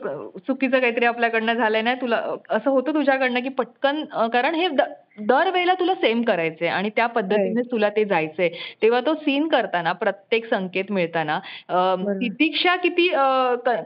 चुकीचं 0.46 0.78
काहीतरी 0.80 1.04
आपल्याकडनं 1.04 1.52
झालंय 1.52 1.82
ना 1.82 1.94
तुला 1.94 2.16
असं 2.50 2.70
होतं 2.70 2.94
तुझ्याकडनं 2.94 3.40
की 3.40 3.48
पटकन 3.48 4.04
कारण 4.32 4.54
हे 4.54 4.68
दरवेळेला 5.18 5.74
तुला 5.74 5.94
सेम 5.94 6.22
करायचंय 6.22 6.68
आणि 6.68 6.90
त्या 6.96 7.06
पद्धतीने 7.06 7.62
तुला 7.62 7.88
ते 7.88 8.04
जायचंय 8.04 8.48
तेव्हा 8.82 9.00
तो 9.00 9.14
सीन 9.14 9.48
करताना 9.48 9.92
प्रत्येक 9.92 10.46
संकेत 10.50 10.90
मिळताना. 10.90 11.38
तितिक्षा 12.20 12.76
किती 12.76 13.08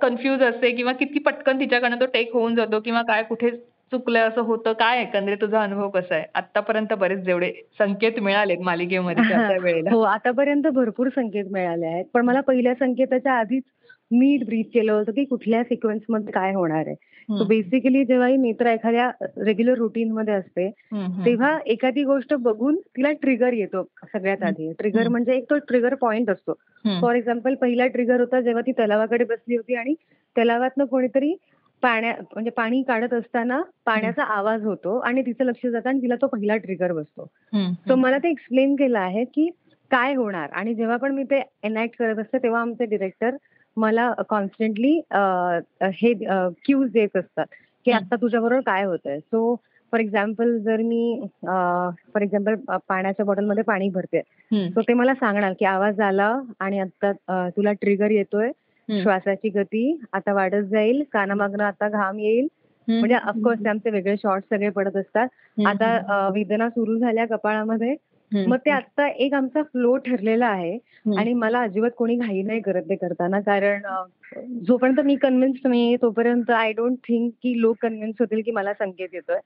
कन्फ्युज 0.03 0.43
असते 0.43 0.71
किंवा 0.71 0.93
किती 0.93 1.19
पटकन 1.19 1.61
तिच्याकडनं 1.61 2.01
तो 2.01 2.07
टेक 2.07 2.33
होऊन 2.33 2.55
जातो 2.55 2.81
किंवा 2.81 3.03
काय 3.03 3.23
कुठे 3.23 3.51
चुकलं 3.93 4.29
असं 4.29 4.41
होतं 4.41 4.73
काय? 4.73 5.01
एकंदरीत 5.03 5.37
तुझा 5.41 5.63
अनुभव 5.63 5.89
कसा 5.89 6.15
आहे? 6.15 6.25
आतापर्यंत 6.35 6.93
बरेच 6.93 7.19
जेवढे 7.19 7.53
संकेत 7.79 8.21
मिळालेत 8.21 8.59
मालिकेमध्ये 8.59 9.59
वेळेला. 9.59 9.91
हो 9.91 10.01
आतापर्यंत 10.01 10.67
भरपूर 10.67 11.09
संकेत 11.09 11.45
मिळाले 11.51 11.87
आहेत. 11.87 12.05
पण 12.15 12.25
मला 12.25 12.41
पहिल्या 12.41 12.75
संकेताच्या 12.75 13.33
आधीच 13.33 13.63
नीट 14.11 14.45
ब्रीथ 14.45 14.65
केलं 14.75 14.93
होतं 14.93 15.13
की 15.13 15.25
कुठल्या 15.25 15.63
सिक्वेन्समध्ये 15.63 16.33
काय 16.33 16.55
होणार 16.55 16.87
आहे. 16.87 16.95
बेसिकली 17.49 18.05
जेव्हा 18.05 18.27
ही 18.29 18.37
नेत्रा 18.37 18.73
एखाद्या 18.73 19.11
रेग्युलर 19.45 19.75
रुटीन 19.75 20.13
मध्ये 20.13 20.35
असते. 20.35 20.69
तेव्हा 21.27 21.59
एखादी 21.67 22.05
गोष्ट 22.05 22.35
बघून 22.35 22.77
तिला 22.97 23.13
ट्रिगर 23.13 23.53
येतो 23.53 23.83
सगळ्यात 24.05 24.43
आधी. 24.43 24.73
ट्रिगर. 24.73 25.09
म्हणजे 25.09 25.33
एक 25.33 25.45
तो 25.51 25.59
ट्रिगर 25.59 25.95
पॉइंट 25.95 26.31
असतो. 26.31 26.53
फॉर 27.01 27.15
एक्झाम्पल 27.15 27.55
पहिला 27.55 27.87
ट्रिगर 27.87 28.21
होता 28.21 28.41
जेव्हा 28.41 28.63
ती 28.67 28.73
तलावाकडे 28.73 29.25
बसली 29.25 29.57
होती 29.57 29.75
आणि 29.75 29.95
तलावातनं 30.37 30.85
कोणीतरी 30.85 31.35
पाण्या 31.83 32.13
म्हणजे 32.23 32.51
पाणी 32.51 32.83
काढत 32.83 33.13
असताना 33.15 33.61
पाण्याचा 33.87 34.23
आवाज 34.23 34.65
होतो 34.65 34.99
आणि 34.99 35.23
तिचं 35.23 35.45
लक्ष 35.45 35.67
जातं 35.67 35.89
आणि 35.89 36.03
तिला 36.03 36.15
तो 36.15 36.27
पहिला 36.27 36.57
ट्रिगर 36.57 36.93
बसतो 36.93 37.25
सो 37.89 37.95
मला 37.95 38.19
ते 38.19 38.31
एक्सप्लेन 38.31 38.75
केलं 38.77 38.99
आहे 38.99 39.25
की 39.25 39.49
काय 39.91 40.15
होणार 40.15 40.51
आणि 40.53 40.75
जेव्हा 40.75 40.97
पण 40.97 41.15
मी 41.15 41.23
ते 41.23 41.43
एनॅक्ट 41.63 41.99
करत 41.99 42.19
असते 42.19 42.39
तेव्हा 42.39 42.61
आमचे 42.61 42.85
डिरेक्टर 42.85 43.37
मला 43.77 44.13
कॉन्स्टंटली 44.29 45.01
हे 45.95 46.13
क्यूज 46.65 46.91
देत 46.93 47.17
असतात 47.17 47.47
की. 47.87 47.91
आता 47.91 48.17
तुझ्याबरोबर 48.17 48.61
काय 48.61 48.85
होतंय 48.85 49.19
सो 49.19 49.55
फॉर 49.93 50.01
एक्झाम्पल 50.01 50.59
जर 50.59 50.77
मी 50.77 51.27
फॉर 51.45 52.23
एक्झाम्पल 52.23 52.55
पाण्याच्या 52.89 53.27
बॉटलमध्ये 53.27 53.63
पाणी 53.63 53.89
भरते. 53.89 54.21
सो 54.71 54.81
ते 54.81 54.95
मला 54.95 55.15
सांगणार 55.15 55.53
की 55.59 55.65
आवाज 55.65 56.01
आला 56.01 56.35
आणि 56.61 56.79
आता 56.79 57.49
तुला 57.57 57.73
ट्रिगर 57.73 58.11
येतोय. 58.11 58.51
श्वासाची 58.93 59.49
गती 59.49 60.01
आता 60.13 60.33
वाढत 60.33 60.63
जाईल 60.63 61.03
कानामागनं 61.13 61.65
आता 61.65 61.89
घाम 61.89 62.19
येईल. 62.19 62.47
म्हणजे 62.89 63.15
ऑफकोर्स 63.15 63.67
आमचे 63.67 63.91
वेगळे 63.91 64.17
शॉर्ट 64.17 64.45
सगळे 64.51 64.69
पडत 64.69 64.97
असतात. 64.97 65.29
आता 65.67 66.29
वेदना 66.35 66.69
सुरू 66.69 66.99
झाल्या 66.99 67.27
कपाळामध्ये. 67.27 67.95
मग 68.33 68.57
ते 68.57 68.71
आता 68.71 69.09
एक 69.09 69.35
आमचा 69.35 69.63
फ्लो 69.63 69.97
ठरलेला 69.97 70.47
आहे. 70.47 70.79
आणि 71.19 71.33
मला 71.33 71.61
अजिबात 71.61 71.91
कोणी 71.97 72.17
घाई 72.17 72.43
नाही 72.43 72.61
करत 72.61 72.83
ते 72.89 72.95
करताना 72.95 73.41
कारण 73.41 73.83
जोपर्यंत 74.67 75.01
मी 75.01 75.15
कन्व्हिन्स 75.17 75.61
नाहीये 75.65 75.97
तोपर्यंत 75.97 76.51
आय 76.51 76.73
डोंट 76.73 76.97
थिंक 76.99 77.31
की 77.43 77.61
लोक 77.61 77.77
कन्व्हिन्स 77.83 78.17
होतील 78.21 78.43
की 78.45 78.51
मला 78.51 78.73
संकेत 78.73 79.09
येतोय. 79.13 79.39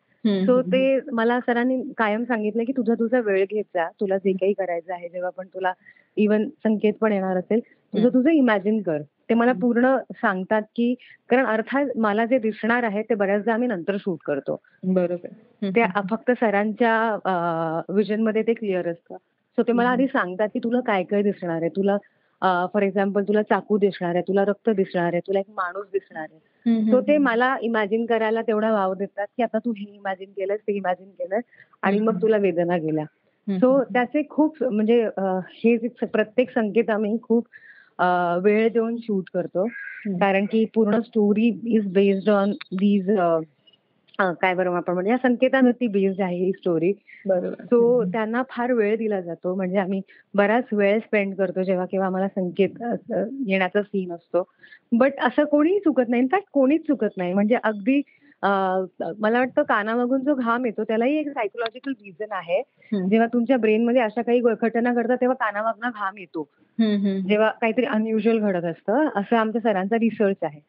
सो 0.44 0.60
ते 0.62 0.98
मला 1.12 1.38
सरांनी 1.40 1.80
कायम 1.98 2.24
सांगितलं 2.24 2.64
की 2.64 2.72
तुझा 2.72 2.94
तुझा 2.94 3.20
वेळ 3.20 3.44
घेत 3.44 3.64
जा 3.74 3.88
तुला 4.00 4.16
जे 4.16 4.32
काही 4.32 4.52
करायचं 4.52 4.92
आहे 4.92 5.08
जेव्हा 5.08 5.30
पण 5.30 5.46
तुला 5.46 5.72
इवन 6.16 6.48
संकेत 6.64 6.94
पण 7.00 7.12
येणार 7.12 7.36
असेल 7.36 7.60
तुझं. 7.60 8.08
तुझं 8.08 8.30
इमॅजिन 8.30 8.82
कर 8.82 9.02
ते 9.32 9.36
मला 9.36 9.52
पूर्ण 9.60 9.96
सांगतात 10.12 10.62
की 10.76 10.94
कारण 11.30 11.46
अर्थात 11.46 11.96
मला 11.96 12.24
जे 12.24 12.38
दिसणार 12.38 12.82
आहे 12.84 13.02
ते 13.02 13.14
बऱ्याचदा 13.14 13.52
आम्ही 13.52 13.68
नंतर 13.68 13.96
शूट 14.00 14.18
करतो 14.26 14.60
बरोबर. 14.84 15.28
ते 15.68 15.84
फक्त 16.10 16.30
सरांच्या 16.40 17.84
विजनमध्ये 17.88 18.42
ते 18.42 18.54
क्लिअर 18.54 18.88
असतं 18.88 19.16
सो 19.58 19.62
ते 19.62 19.72
मला. 19.72 19.88
आधी 19.90 20.06
सांगतात 20.06 20.48
की 20.54 20.58
तुला 20.64 20.80
काय 20.80 21.02
काय 21.04 21.22
दिसणार 21.22 21.60
आहे 21.60 21.68
तुला 21.76 21.96
फॉर 22.72 22.82
एक्झाम्पल 22.82 23.22
तुला 23.22 23.42
चाकू 23.42 23.78
दिसणार 23.78 24.14
आहे 24.14 24.22
तुला 24.28 24.44
रक्त 24.44 24.70
दिसणार 24.70 25.12
आहे 25.12 25.20
तुला 25.26 25.40
एक 25.40 25.50
माणूस 25.56 25.86
दिसणार 25.92 26.26
आहे. 26.30 26.90
सो 26.90 27.00
ते 27.00 27.16
मला 27.18 27.56
इमॅजिन 27.62 28.06
करायला 28.06 28.42
तेवढा 28.42 28.72
वाव 28.72 28.94
देतात 28.94 29.26
की 29.36 29.42
आता 29.42 29.58
तू 29.58 29.72
हे 29.72 29.90
इमॅजिन 29.94 30.30
केलंस 30.30 30.60
ते 30.60 30.76
इमॅजिन 30.76 31.10
केलंस 31.10 31.42
आणि 31.82 32.00
मग 32.00 32.22
तुला 32.22 32.36
वेदना 32.36 32.76
गेल्या. 32.76 33.04
सो 33.48 33.82
त्याचे 33.84 34.22
खूप 34.30 34.62
म्हणजे 34.62 35.02
हे 35.54 35.76
प्रत्येक 36.02 36.50
संकेत 36.50 36.90
आम्ही 36.90 37.16
खूप 37.22 37.46
वेळ 38.44 38.68
देऊन 38.72 38.96
शूट 38.96 39.24
करतो. 39.34 39.66
कारण 40.20 40.46
की 40.46 40.64
पूर्ण 40.74 41.00
story 41.00 41.46
is 41.66 41.86
based 41.92 42.30
on 42.30 42.52
these 42.72 43.10
काय 44.40 44.54
बरं 44.54 44.74
आपण 44.76 44.92
म्हणजे 44.94 45.10
या 45.10 45.16
संकेतांवरती 45.16 45.86
बेस्ड 45.86 46.20
आहे 46.22 46.36
ही 46.36 46.50
स्टोरी 46.52 46.92
बरोबर. 47.26 47.64
सो 47.64 48.04
त्यांना 48.04 48.42
फार 48.50 48.72
वेळ 48.72 48.96
दिला 48.96 49.20
जातो. 49.20 49.54
म्हणजे 49.54 49.78
आम्ही 49.78 50.00
बराच 50.34 50.64
वेळ 50.72 50.98
स्पेंड 50.98 51.34
करतो 51.34 51.62
जेव्हा 51.62 51.86
केव्हा 51.86 52.06
आम्हाला 52.06 52.28
संकेत 52.28 52.82
येण्याचा 53.46 53.82
सीन 53.82 54.12
असतो. 54.12 54.42
बट 54.92 55.20
असं 55.20 55.44
कोणीही 55.44 55.78
चुकत 55.78 56.08
नाही. 56.08 56.22
इनफॅक्ट 56.22 56.48
कोणीच 56.52 56.86
चुकत 56.86 57.16
नाही. 57.16 57.32
म्हणजे 57.32 57.56
अगदी 57.64 58.00
अ, 58.42 58.48
मला 59.20 59.38
वाटतं 59.38 59.62
कानामागून 59.62 60.20
जो 60.20 60.34
घाम 60.34 60.64
येतो 60.66 60.84
त्यालाही 60.84 61.16
एक 61.18 61.28
सायकोलॉजिकल 61.28 61.92
रिझन 61.92 62.32
आहे. 62.32 62.62
जेव्हा 63.08 63.26
तुमच्या 63.26 63.56
ब्रेनमध्ये 63.56 64.02
अशा 64.02 64.22
काही 64.22 64.40
घटना 64.40 64.92
घडतात 64.92 65.16
तेव्हा 65.20 65.34
कानामागनं 65.40 65.90
घाम 65.90 66.18
येतो. 66.18 66.48
जेव्हा 67.28 67.50
काहीतरी 67.50 67.84
अनयुजल 67.84 68.38
घडत 68.38 68.64
असतं 68.64 69.08
असं 69.16 69.36
आमच्या 69.36 69.60
सरांचा 69.60 69.96
रिसर्च 69.96 70.36
आहे. 70.42 70.60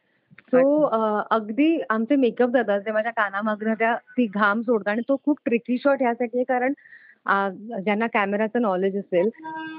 सो 0.53 0.81
अगदी 1.31 1.79
आमचे 1.89 2.15
मेकअप 2.15 2.49
जातात 2.49 2.81
ते 2.81 2.91
माझ्या 2.91 3.11
कानामागनं 3.11 3.73
त्या 3.73 3.95
ती 4.17 4.25
घाम 4.25 4.61
सोडतात 4.61 4.91
आणि 4.91 5.01
तो 5.09 5.15
खूप 5.25 5.37
ट्रिकी 5.45 5.77
शॉट 5.77 6.01
यासाठी 6.01 6.37
आहे 6.37 6.43
कारण 6.43 6.73
ज्यांना 7.83 8.07
कॅमेराचं 8.07 8.61
नॉलेज 8.61 8.97
असेल 8.97 9.29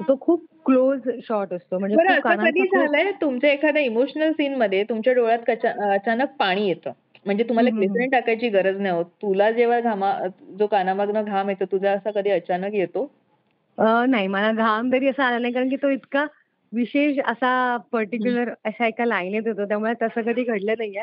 तो 0.08 0.16
खूप 0.20 0.44
क्लोज 0.64 1.08
शॉट 1.28 1.52
असतो. 1.52 1.78
म्हणजे 1.78 1.96
बरं 1.96 2.06
खूप 2.06 2.12
असं 2.12 2.28
कानांचा 2.28 2.50
कधी 2.50 2.60
खूप- 2.60 2.80
झालंय 2.80 3.10
तुमच्या 3.20 3.50
एखाद्या 3.52 3.82
इमोशनल 3.82 4.32
सीन 4.32 4.54
मध्ये 4.54 4.82
तुमच्या 4.84 5.12
डोळ्यात 5.12 5.38
कचा- 5.46 5.74
अचानक 5.92 6.28
पाणी 6.38 6.68
येतं? 6.68 6.90
म्हणजे 7.26 7.45
तुम्हाला. 7.45 7.71
ग्लिसरीन 7.71 8.11
टाकायची 8.11 8.49
गरज 8.49 8.81
नाही 8.81 8.95
होत 8.95 9.04
तुला 9.23 9.50
जेव्हा 9.50 9.81
घामा 9.81 10.12
जो 10.59 10.66
कानामागनं 10.66 11.25
घाम 11.25 11.49
येतो 11.50 11.64
तुझा 11.73 11.93
असा 11.93 12.11
कधी 12.11 12.31
अचानक 12.31 12.75
येतो 12.75 13.11
नाही 13.78 14.26
मला 14.26 14.50
घाम 14.52 14.93
तरी 14.93 15.09
असा 15.09 15.25
आला 15.25 15.38
नाही 15.38 15.52
कारण 15.52 15.69
की 15.69 15.76
तो 15.76 15.88
इतका 15.90 16.25
विशेष 16.73 17.19
असा 17.26 17.76
पर्टिक्युलर 17.93 18.50
अशा 18.64 18.87
एका 18.87 19.04
लाईनीत 19.04 19.49
होतो 19.49 19.64
त्यामुळे 19.64 19.93
तसं 20.02 20.23
कधी 20.23 20.43
घडलं 20.45 20.75
नाहीये 20.78 21.02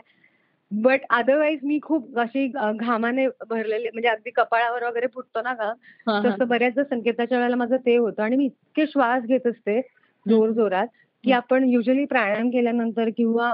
बट 0.71 0.99
अदरवाईज 1.09 1.59
मी 1.63 1.79
खूप 1.83 2.19
अशी 2.19 2.45
घामाने 2.47 3.27
भरलेली 3.49 3.89
म्हणजे 3.93 4.09
अगदी 4.09 4.29
कपाळावर 4.29 4.83
वगैरे 4.83 5.07
फुटतो 5.13 5.41
ना 5.41 5.53
घाम. 5.53 6.19
तसं 6.25 6.47
बऱ्याचदा 6.47 6.83
संकेताच्या 6.83 7.37
वेळेला 7.37 7.55
माझं 7.55 7.75
ते 7.85 7.95
होतं 7.97 8.23
आणि 8.23 8.35
मी 8.35 8.45
इतके 8.45 8.85
श्वास 8.87 9.23
घेत 9.23 9.47
असते 9.47 9.79
जोर 10.25 10.51
जोरात 10.51 10.87
की. 11.23 11.31
आपण 11.31 11.63
युजली 11.63 12.05
प्राणायाम 12.05 12.49
केल्यानंतर 12.49 13.09
किंवा 13.17 13.49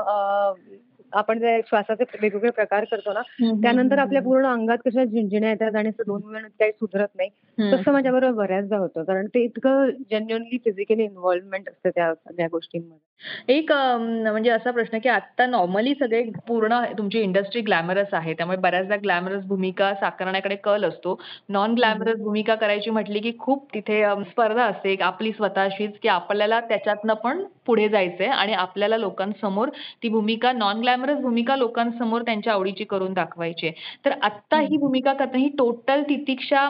आपण 1.13 1.39
जे 1.39 1.59
श्वासाचे 1.67 2.03
वेगवेगळे 2.21 2.49
प्रकार 2.51 2.83
करतो 2.83 3.13
ना 3.13 3.21
त्यानंतर 3.61 3.97
आपल्या 3.97 4.21
पूर्ण 4.21 4.45
अंगात 4.45 4.77
कशा 4.85 5.03
झिंजण्या 5.03 5.49
येतात 5.49 5.75
आणि 5.75 5.89
दोन 5.99 6.21
मिनिट 6.25 6.51
काही 6.59 6.71
सुधरत 6.71 7.07
नाही. 7.15 7.29
तसं 7.57 7.91
माझ्याबरोबर 7.91 8.31
बऱ्याचदा 8.31 8.77
होतं. 8.77 9.03
कारण 9.03 9.27
ते 9.27 9.43
इतकं 9.43 9.89
जेन्युअनली 10.11 10.57
फिजिकली 10.57 11.03
इन्व्हॉल्वमेंट 11.03 11.69
असतं 11.69 11.89
त्या 11.89 12.13
सगळ्या 12.13 12.47
गोष्टींमध्ये. 12.51 13.05
एक 13.47 13.71
म्हणजे 13.71 14.49
असा 14.49 14.71
प्रश्न 14.71 14.97
की 15.03 15.09
आता 15.09 15.45
नॉर्मली 15.45 15.93
सगळे 15.93 16.21
पूर्ण 16.47 16.83
तुमची 16.97 17.19
इंडस्ट्री 17.19 17.61
ग्लॅमरस 17.61 18.13
आहे 18.13 18.33
त्यामुळे 18.33 18.57
बऱ्याचदा 18.57 18.95
ग्लॅमरस 18.95 19.43
भूमिका 19.43 19.93
साकारण्याकडे 19.93 20.55
कल 20.55 20.85
असतो. 20.85 21.19
नॉन 21.49 21.73
ग्लॅमरस 21.73 22.19
भूमिका 22.19 22.55
करायची 22.55 22.89
म्हटली 22.89 23.19
की 23.19 23.31
खूप 23.39 23.67
तिथे 23.73 24.03
स्पर्धा 24.23 24.65
असते. 24.65 24.95
आपली 25.01 25.31
स्वतःशीच 25.31 25.97
की 26.01 26.07
आपल्याला 26.09 26.59
त्याच्यातनं 26.59 27.13
पण 27.13 27.43
पुढे 27.65 27.89
जायचंय 27.89 28.27
आणि 28.27 28.53
आपल्याला 28.53 28.97
लोकांसमोर 28.97 29.69
ती 30.03 30.09
भूमिका 30.09 30.51
नॉन 30.51 30.79
ग्लॅमरस 30.79 30.96
भूमिका 30.97 31.55
लोकांसमोर 31.55 32.21
त्यांच्या 32.21 32.53
आवडीची 32.53 32.83
करून 32.83 33.13
दाखवायची. 33.13 33.69
तर 34.05 34.11
आत्ता 34.21 34.59
ही 34.59 34.77
भूमिका 34.77 35.13
करताना 35.13 35.37
ही 35.37 35.49
टोटल 35.57 36.01
तितिक्षा 36.01 36.69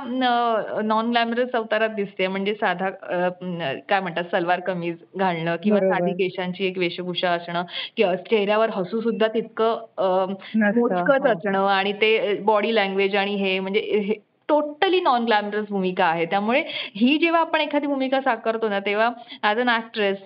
नॉन 0.84 1.10
ग्लॅमरस 1.10 1.52
अवतारात 1.54 1.90
दिसते 1.90 2.28
म्हणजे 2.28 2.54
साधा 2.54 2.90
काय 2.90 4.00
म्हणतात 4.00 4.24
सलवार 4.32 4.60
कमीज 4.60 4.96
घालणं 5.18 5.56
किंवा. 5.56 5.80
साधी 5.80 6.12
केशांची 6.14 6.66
एक 6.66 6.78
वेशभूषा 6.78 7.30
असणं 7.32 7.64
किंवा 7.98 8.16
चेहऱ्यावर 8.16 8.70
हसू 8.70 9.02
सुद्धा 9.02 9.28
तितकं 9.28 10.34
मोजकंच 10.76 11.22
हो. 11.22 11.28
असणं 11.28 11.66
आणि 11.68 11.94
ते 11.94 12.34
बॉडी 12.42 12.76
लँग्वेज 12.76 13.16
आणि 13.16 13.36
हे 13.36 13.60
म्हणजे 13.60 14.14
टोटली 14.50 15.00
नॉन 15.02 15.26
ग्लॅमरस 15.26 15.66
भूमिका 15.70 16.06
आहे. 16.06 16.26
त्यामुळे 16.26 16.62
ही 16.96 17.18
जेव्हा 17.18 17.42
आपण 17.42 17.62
एखादी 17.62 17.88
भूमिका 17.88 18.22
साकारतो 18.22 18.70
ना 18.70 18.80
तेव्हा 18.80 19.10
ऍज 19.44 19.60
अन 19.60 19.70
ऍक्ट्रेस 19.70 20.18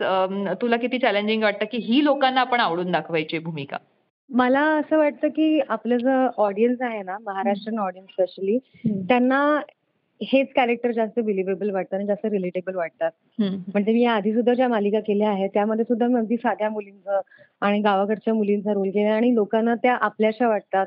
तुला 0.61 0.77
किती 0.77 0.97
चॅलेंजिंग 0.99 1.43
वाटतं 1.43 1.65
की 1.71 1.77
ही 1.83 2.03
लोकांना 2.05 2.41
आपण 2.41 2.59
आवडून 2.59 2.91
दाखवायची 2.91 3.39
भूमिका? 3.39 3.77
मला 4.29 4.59
असं 4.73 4.97
वाटतं 4.97 5.27
की 5.27 5.59
आपलं 5.69 5.97
जो 5.97 6.43
ऑडियन्स 6.43 6.81
आहे 6.81 7.01
ना 7.03 7.17
महाराष्ट्रीयन 7.21 7.79
ऑडियन्स 7.79 8.11
स्पेशली 8.11 8.57
त्यांना 9.07 9.39
हेच 10.21 10.47
कॅरेक्टर 10.55 10.91
जास्त 10.91 11.19
बिलिव्हेबल 11.19 11.69
वाटतं 11.69 11.95
आणि 11.95 12.05
जास्त 12.05 12.25
रिलेटेबल 12.25 12.75
वाटतात. 12.75 13.11
म्हणजे 13.39 13.93
मी 13.93 14.03
आधी 14.05 14.33
सुद्धा 14.33 14.53
ज्या 14.53 14.67
मालिका 14.67 14.99
केल्या 14.99 15.29
आहेत 15.29 15.49
त्यामध्ये 15.53 15.85
सुद्धा 15.85 16.07
मी 16.07 16.15
अगदी 16.15 16.37
साध्या 16.37 16.69
मुलींचं 16.69 17.19
आणि 17.61 17.79
गावाकडच्या 17.81 18.33
मुलींचा 18.33 18.73
रोल 18.73 18.89
केला 18.89 19.13
आणि 19.13 19.33
लोकांना 19.35 19.75
त्या 19.75 19.93
आपल्याशा 20.01 20.47
वाटतात. 20.47 20.85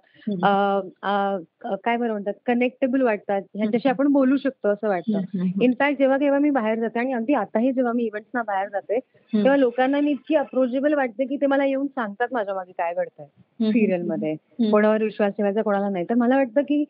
काय 1.84 1.96
बरं 1.96 2.10
म्हणतात 2.10 2.32
कनेक्टेबल 2.46 3.02
वाटतात. 3.02 3.42
ह्यांच्याशी 3.54 3.88
आपण 3.88 4.12
बोलू 4.12 4.36
शकतो 4.36 4.68
असं 4.68 4.88
वाटतं. 4.88 5.18
इनफॅक्ट 5.62 5.98
जेव्हा 5.98 6.18
केव्हा 6.18 6.38
मी 6.38 6.50
बाहेर 6.50 6.78
जाते 6.80 6.98
आणि 6.98 7.12
अगदी 7.12 7.34
आताही 7.34 7.72
जेव्हा 7.72 7.92
मी 7.92 8.04
इव्हेंट्सना 8.04 8.42
बाहेर 8.42 8.68
जाते 8.68 8.98
तेव्हा 9.32 9.56
लोकांना 9.56 10.00
मी 10.00 10.10
इतकी 10.10 10.34
अप्रोचेबल 10.36 10.94
वाटते 10.94 11.24
की 11.24 11.36
ते 11.36 11.46
मला 11.46 11.64
येऊन 11.64 11.86
सांगतात 11.86 12.32
माझ्या 12.32 12.54
मागे 12.54 12.72
काय 12.72 12.94
घडतंय 12.94 13.26
सिरियलमध्ये. 13.72 14.34
कोणावर 14.70 15.02
विश्वास 15.02 15.32
ठेवायचा 15.32 15.62
कोणाला 15.62 15.88
नाही. 15.88 16.04
तर 16.04 16.14
मला 16.14 16.36
वाटतं 16.36 16.62
की 16.62 16.84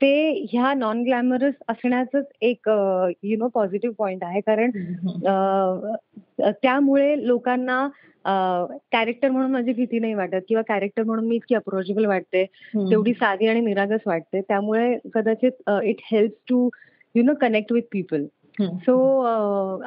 ते 0.00 0.46
ह्या 0.52 0.72
नॉन 0.74 1.02
ग्लॅमरस 1.04 1.54
असण्याचंच 1.68 2.24
एक 2.48 2.68
यु 3.22 3.36
नो 3.38 3.48
पॉझिटिव्ह 3.54 3.94
पॉइंट 3.98 4.24
आहे. 4.24 4.40
कारण 4.40 4.70
त्यामुळे 6.62 7.26
लोकांना 7.26 7.86
कॅरेक्टर 8.92 9.30
म्हणून 9.30 9.50
माझी 9.50 9.72
भीती 9.72 9.98
नाही 9.98 10.14
वाटत 10.14 10.40
किंवा 10.48 10.62
कॅरेक्टर 10.68 11.02
म्हणून 11.02 11.26
मी 11.28 11.36
इतकी 11.36 11.54
अप्रोचेबल 11.54 12.04
वाटते. 12.06 12.44
तेवढी 12.90 13.12
साधी 13.14 13.46
आणि 13.48 13.60
निरागस 13.60 14.00
वाटते. 14.06 14.40
त्यामुळे 14.40 14.96
कदाचित 15.14 15.70
it 15.84 16.00
help 16.10 16.32
to 16.48 16.68
you 17.14 17.22
know 17.24 17.34
connect 17.40 17.72
with 17.72 17.82
people 17.92 18.24
so 18.84 18.94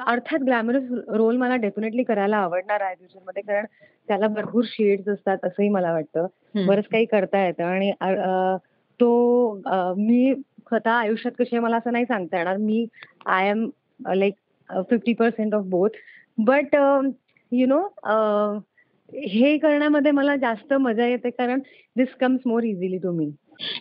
अर्थात 0.08 0.44
ग्लॅमरस 0.46 0.84
रोल 1.16 1.38
मला 1.38 1.56
डेफिनेटली 1.56 2.04
करायला 2.04 2.38
आवडणार 2.38 2.82
आहे 2.82 2.96
फ्युचरमध्ये 2.96 3.42
कारण 3.44 3.66
त्याला 4.08 4.28
भरपूर 4.28 4.64
शेड्स 4.68 5.08
असतात 5.10 5.46
असंही 5.46 5.70
मला 5.70 5.92
वाटतं. 5.94 6.28
बरंच 6.68 6.86
काही 6.92 7.06
करता 7.06 7.46
येतं. 7.46 7.64
आणि 7.64 7.92
तो 9.02 9.94
मी 9.98 10.34
स्वतः 10.68 10.92
आयुष्यात 10.92 11.34
कशी 11.40 11.56
आहे 11.56 11.64
मला 11.64 11.78
असं 11.78 11.92
नाही 11.92 12.06
सांगता 12.06 12.38
येणार. 12.38 12.58
मी 12.58 12.86
I 13.26 13.50
am 13.50 13.70
like 14.16 14.34
fifty 14.90 15.14
percent 15.14 15.54
of 15.56 15.64
both. 15.70 15.90
But 16.38 16.76
you 17.52 17.66
know 17.68 17.80
हे 19.14 19.58
करण्यामध्ये 19.58 20.12
मला 20.12 20.36
जास्त 20.36 20.74
मजा 20.74 21.06
येते 21.08 21.30
कारण 21.30 21.60
this 21.98 22.14
comes 22.20 22.42
more 22.46 22.64
easily 22.64 22.98
to 22.98 23.12
me. 23.12 23.30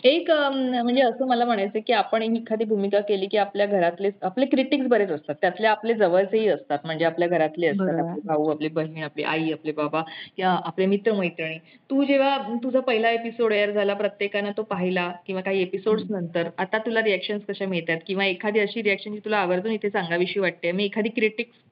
एक 0.04 0.30
म्हणजे 0.30 1.02
असं 1.02 1.26
मला 1.26 1.44
म्हणायचं 1.44 1.78
की 1.86 1.92
आपण 1.92 2.22
एखादी 2.22 2.64
भूमिका 2.64 3.00
केली 3.00 3.26
की 3.26 3.36
आपल्या 3.36 3.66
घरातले 3.66 4.10
आपले 4.22 4.46
क्रिटिक्स 4.46 4.86
बरेच 4.86 5.10
असतात. 5.10 5.34
त्यातले 5.40 5.66
आपले 5.66 5.94
जवळचेही 5.94 6.48
असतात. 6.48 6.78
म्हणजे 6.84 7.04
आपल्या 7.04 7.28
घरातले 7.28 7.66
असतात. 7.66 7.98
आपले 8.00 8.20
भाऊ, 8.24 8.48
आपली 8.50 8.68
बहीण, 8.68 9.02
आपली 9.02 9.22
आई, 9.22 9.52
आपले 9.52 9.72
बाबा 9.72 10.02
किंवा 10.36 10.60
आपले 10.64 10.86
मित्र-मैत्रिणी. 10.86 11.58
तू 11.90 12.04
जेव्हा 12.04 12.36
तुझा 12.62 12.80
पहिला 12.80 13.10
एपिसोड 13.10 13.52
एअर 13.52 13.70
झाला, 13.70 13.94
प्रत्येकानं 13.94 14.50
तो 14.56 14.62
पाहिला 14.62 15.12
किंवा 15.26 15.42
काही 15.42 15.62
एपिसोड्स 15.62 16.04
नंतर 16.10 16.48
आता 16.58 16.78
तुला 16.78 17.02
रिएक्शन्स 17.02 17.42
कशा 17.48 17.66
मिळतात 17.66 17.98
किंवा 18.06 18.24
एखादी 18.24 18.60
अशी 18.60 18.82
रिएक्शन 18.82 19.12
जी 19.12 19.18
तुला 19.18 19.38
आवर्जून 19.38 19.72
इथे 19.72 19.90
सांगावीशी 19.90 20.40
वाटते. 20.40 20.72
मी 20.72 20.84
एखादी 20.84 21.08
क्रिटिक्स 21.08 21.69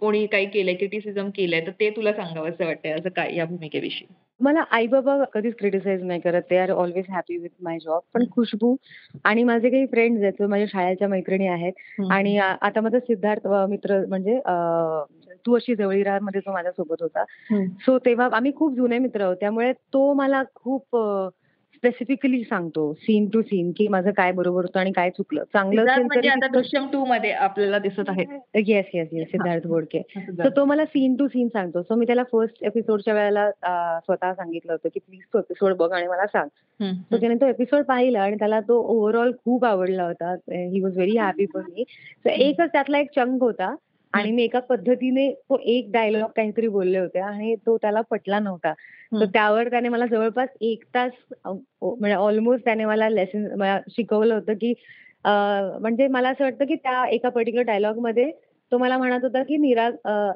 कोणी 0.00 0.26
काही 0.26 0.46
केलंय, 0.46 0.74
क्रिटिसिझम 0.74 1.30
केलंय, 1.30 1.60
तर 1.60 1.70
ते 1.70 1.90
तुला 1.90 2.12
सांगावंसं 2.12 2.64
वाटतंय 2.66 2.92
असं 2.92 3.08
काय 3.08 3.34
या 3.36 3.44
भूमिकेविषयी? 3.44 4.06
मला 4.40 4.62
आई-बाबा 4.70 5.24
कधीच 5.24 5.54
क्रिटिसाइज 5.58 6.02
नाही 6.02 6.20
करत. 6.20 6.42
They 6.50 6.56
are 6.56 6.70
always 6.70 7.04
happy 7.10 7.36
with 7.36 7.48
my 7.60 7.78
job. 7.78 8.00
पण 8.14 8.24
खुशबू 8.32 8.76
आणि 9.24 9.44
माझे 9.44 9.70
काही 9.70 9.86
फ्रेंड्स 9.86 10.22
आहेत, 10.22 10.42
माझ्या 10.42 10.66
शाळेच्या 10.72 11.08
मैत्रिणी 11.08 11.46
आहेत 11.46 12.00
आणि 12.10 12.38
आता 12.38 12.80
माझा 12.80 13.00
सिद्धार्थ 13.00 13.46
मित्र 13.46 14.04
म्हणजे 14.08 14.38
तू 15.46 15.54
अशी 15.54 15.74
जवळी 15.74 16.02
मध्ये 16.22 16.40
जो 16.40 16.52
माझ्यासोबत 16.52 17.02
होता. 17.02 17.24
सो 17.80 17.98
तेव्हा 17.98 18.28
आम्ही 18.32 18.52
खूप 18.56 18.74
जुने 18.74 18.98
मित्र 18.98 19.20
आहोत. 19.20 19.36
त्यामुळे 19.36 19.72
तो 19.72 20.12
मला 20.14 20.42
खूप 20.54 20.96
स्पेसिफिकली 21.78 22.42
सांगतो 22.44 22.92
सीन 23.00 23.28
टू 23.28 23.40
सीन 23.42 23.70
की 23.76 23.86
माझं 23.88 24.10
काय 24.10 24.32
बरोबर 24.32 24.62
होतं 24.62 24.80
आणि 24.80 24.92
काय 24.92 25.10
चुकलं. 25.10 25.44
चांगलं 25.52 25.84
म्हणजे 26.02 26.30
दृश्यम 26.52 26.86
टू 26.92 27.04
मध्ये 27.04 27.30
आपल्याला 27.32 27.78
दिसत 27.78 28.08
आहे. 28.08 28.24
Yes 28.66 28.86
yes 28.94 29.08
yes 29.12 29.28
Siddharth 29.28 29.66
Bodke. 29.66 30.02
तर 30.38 30.48
तो 30.48 30.64
मला 30.64 30.84
सीन 30.84 31.14
टू 31.16 31.28
सीन 31.28 31.48
सांगतो. 31.48 31.82
सो 31.82 31.94
मी 31.94 32.06
त्याला 32.06 32.22
फर्स्ट 32.32 32.64
एपिसोडच्या 32.64 33.14
वेळेला 33.14 33.48
स्वतः 34.00 34.32
सांगितलं 34.32 34.72
होतं 34.72 34.88
की 34.94 35.00
प्लीज 35.00 35.22
तो 35.32 35.38
एपिसोड 35.38 35.76
बघ 35.76 35.92
आणि 35.92 36.06
मला 36.06 36.26
सांग. 36.26 36.48
सो 36.80 37.16
त्याने 37.16 37.34
तो 37.34 37.46
एपिसोड 37.46 37.84
पाहिला 37.84 38.22
आणि 38.22 38.36
त्याला 38.36 38.60
तो 38.60 38.80
ओव्हरऑल 38.96 39.32
खूप 39.44 39.64
आवडला 39.64 40.04
होता. 40.04 40.34
He 40.50 40.80
was 40.80 40.94
very 40.94 41.16
happy 41.16 41.46
for 41.46 41.62
me. 41.62 41.84
एकच 42.26 42.72
त्यातला 42.72 42.98
एक 42.98 43.10
चंक 43.16 43.42
होता 43.42 43.74
आणि 44.14 44.30
मी 44.32 44.42
एका 44.44 44.60
पद्धतीने 44.60 45.30
तो 45.50 45.58
एक 45.64 45.90
डायलॉग 45.92 46.30
काहीतरी 46.36 46.68
बोलले 46.68 46.98
होते 46.98 47.18
आणि 47.18 47.54
तो 47.66 47.76
त्याला 47.76 48.00
पटला 48.00 48.38
नव्हता. 48.38 48.72
तर 49.12 49.24
त्यावर 49.24 49.68
त्याने 49.68 49.88
मला 49.88 50.06
जवळपास 50.06 50.48
एक 50.60 50.84
तास 50.94 51.12
म्हणजे 51.46 52.14
ऑलमोस्ट 52.14 52.64
त्याने 52.64 52.84
मला 52.84 53.08
लेसन 53.08 53.46
शिकवलं 53.90 54.34
होतं 54.34 54.54
की 54.54 54.72
म्हणजे 55.24 56.08
मला 56.08 56.28
असं 56.28 56.44
वाटतं 56.44 56.64
की 56.64 56.74
त्या 56.74 57.04
एका 57.08 57.28
पर्टिक्युलर 57.28 57.66
डायलॉगमध्ये 57.66 58.30
तो 58.72 58.78
मला 58.78 58.96
म्हणत 58.98 59.22
होता 59.22 59.42
की 59.42 59.56
"नीरा 59.56 59.88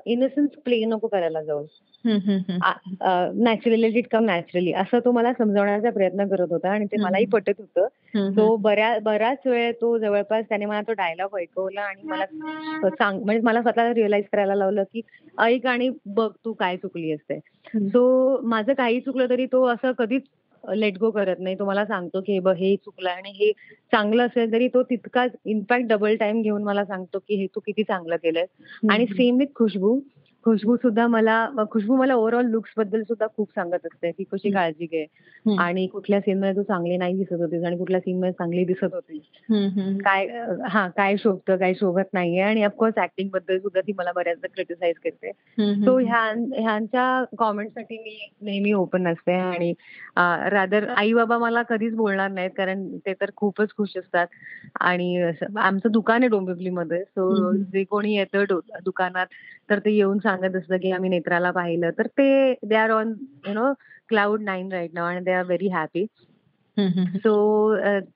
इनोसन्स 0.07 0.51
प्ले 0.65 0.85
नको 0.85 1.07
करायला 1.07 1.43
जाऊ. 1.43 1.65
Naturally 3.35 3.81
let 3.83 3.97
it 3.97 4.07
come 4.11 4.25
naturally." 4.25 4.73
असं 4.73 4.99
तो 4.99 5.11
मला 5.13 5.33
समजावण्याचा 5.33 5.91
प्रयत्न 5.91 6.27
करत 6.29 6.53
होता 6.53 6.71
आणि 6.71 6.85
ते 6.85 6.97
मलाही 6.97 7.25
पटत 7.27 7.61
होतं. 7.61 7.87
तो 8.37 8.57
बऱ्या 8.57 8.99
बराच 9.03 9.47
वेळ 9.47 9.73
तो 9.73 9.97
जवळपास 9.99 10.45
त्याने 10.49 10.65
मला 10.65 10.81
तो 10.81 10.93
डायलॉग 10.93 11.39
ऐकवला 11.39 11.81
आणि 11.81 12.03
मला 12.03 12.25
सांग 12.91 13.23
म्हणजे 13.25 13.41
मला 13.41 13.63
स्वतःला 13.63 13.95
रिअलाईज 13.95 14.25
करायला 14.33 14.55
लावलं 14.55 14.83
की 14.83 15.01
ऐक 15.39 15.67
आणि 15.67 15.91
बघ 16.07 16.31
तू 16.45 16.53
काय 16.53 16.77
चुकली 16.77 17.13
असते. 17.13 17.39
सो 17.89 18.41
माझं 18.45 18.73
काही 18.73 19.01
चुकलं 19.01 19.29
तरी 19.31 19.47
तो 19.47 19.65
असं 19.67 19.93
कधीच 19.93 20.23
लेट 20.65 20.99
गो 20.99 21.11
करत 21.11 21.37
नाही. 21.41 21.55
तो 21.57 21.65
मला 21.65 21.85
सांगतो 21.85 22.21
की 22.21 22.33
"हे 22.39 22.53
हे 22.59 22.75
चुकलं 22.77 23.11
आणि 23.11 23.31
हे 23.31 23.51
चांगलं 23.93 24.27
असेल 24.27 24.53
तरी 24.53 24.69
तो 24.69 24.83
तितकाच 24.83 25.31
इनफॅक्ट 25.45 25.87
डबल 25.87 26.17
टाइम 26.17 26.43
घेऊन 26.43 26.63
मला 26.63 26.85
सांगतो 26.85 27.19
की 27.19 27.35
"हे 27.35 27.47
तू 27.47 27.61
किती 27.61 27.83
चांगलं 27.83 28.17
केलंय." 28.17 28.47
आणि 28.91 29.07
सेम 29.07 29.39
विथ 29.39 29.55
खुशबू. 29.55 29.99
खुशबू 30.45 30.77
सुद्धा 30.77 31.07
मला 31.07 31.47
खुशबू 31.71 31.97
मला 31.97 32.15
ओव्हरऑल 32.15 32.47
लुक्सबद्दल 32.51 33.03
सुद्धा 33.03 33.27
खूप 33.37 33.51
सांगत 33.55 33.87
असते. 33.87 34.11
की 34.11 34.25
कशी 34.33 34.51
काळजी 34.51 34.87
घे. 34.87 35.05
आणि 35.59 35.87
कुठल्या 35.87 36.21
सीन 36.21 36.39
मध्ये 36.39 36.57
तू 36.57 36.63
चांगली 36.63 36.97
नाही 36.97 37.15
दिसत 37.19 37.41
होतीस 37.41 37.65
आणि 37.65 37.77
कुठल्या 37.79 38.01
सीन 38.01 38.19
मध्ये 38.19 38.33
चांगली 38.33 38.65
दिसत 38.65 38.95
होतीस. 38.95 39.23
काय 40.05 40.27
हा 40.71 40.87
काय 40.97 41.17
शोभतं 41.17 41.57
काय 41.57 41.75
शोभत 41.75 42.13
नाहीये. 42.15 42.41
आणि 42.43 42.65
ऑफकोर्स 42.65 42.99
ऍक्टिंगबद्दल 43.03 43.59
सुद्धा 43.59 43.81
ती 43.81 43.93
मला 43.99 44.13
बऱ्याचदा 44.17 44.49
क्रिटिसाइज 44.55 44.97
करते. 45.05 45.31
सो 45.85 45.99
ह्यांच्या 45.99 47.25
कॉमेंटसाठी 47.39 47.99
मी 47.99 48.17
नेहमी 48.43 48.73
ओपन 48.73 49.09
असते. 49.09 49.33
आणि 49.33 49.73
रादर 50.53 50.89
आई 50.97 51.13
बाबा 51.13 51.39
मला 51.39 51.63
कधीच 51.69 51.95
बोलणार 51.97 52.31
नाहीत 52.31 52.51
कारण 52.57 52.87
ते 53.07 53.13
तर 53.21 53.31
खूपच 53.37 53.75
खुश 53.77 53.97
असतात. 53.97 54.27
आणि 54.81 55.31
आमचं 55.57 55.91
दुकान 55.93 56.23
आहे 56.23 56.29
डोंबिवलीमध्ये. 56.31 57.03
सो 57.03 57.53
जे 57.73 57.85
कोणी 57.85 58.17
येतं 58.17 58.45
दुकानात 58.85 59.27
तर 59.71 59.79
ते 59.79 59.91
येऊन 59.91 60.19
सांगत 60.33 60.57
असतं 60.57 60.77
की 60.77 60.91
आम्ही 60.93 61.11
नेत्राला 61.11 61.51
पाहिलं 61.51 61.91
तर 61.99 62.07
ते 62.07 62.55
they 62.63 62.75
are 62.75 62.91
on 62.91 63.15
you 63.47 63.55
know 63.55 63.73
cloud 64.09 64.43
nine 64.43 64.73
right 64.73 64.95
now 64.95 65.07
आणि 65.07 65.21
they 65.21 65.33
are 65.33 65.45
very 65.45 65.69
happy. 65.69 66.07
So 67.17 67.33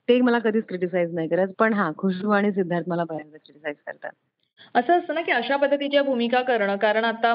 ते 0.08 0.20
मला 0.20 0.38
कधीच 0.38 0.64
क्रिटिसाइज 0.64 1.14
नाही 1.14 1.28
करत. 1.28 1.48
पण 1.58 1.72
हा 1.72 1.90
खुशबू 1.98 2.30
आणि 2.30 2.52
सिद्धार्थ 2.52 2.88
मला 2.88 3.04
बऱ्याचदा 3.04 3.36
क्रिटिसाइज 3.36 3.76
करतात. 3.86 4.10
असं 4.74 4.98
असतं 4.98 5.14
ना 5.14 5.20
की 5.20 5.32
अशा 5.32 5.56
पद्धतीच्या 5.56 6.02
भूमिका 6.02 6.42
करणं 6.42 6.76
कारण 6.76 7.04
आता 7.04 7.34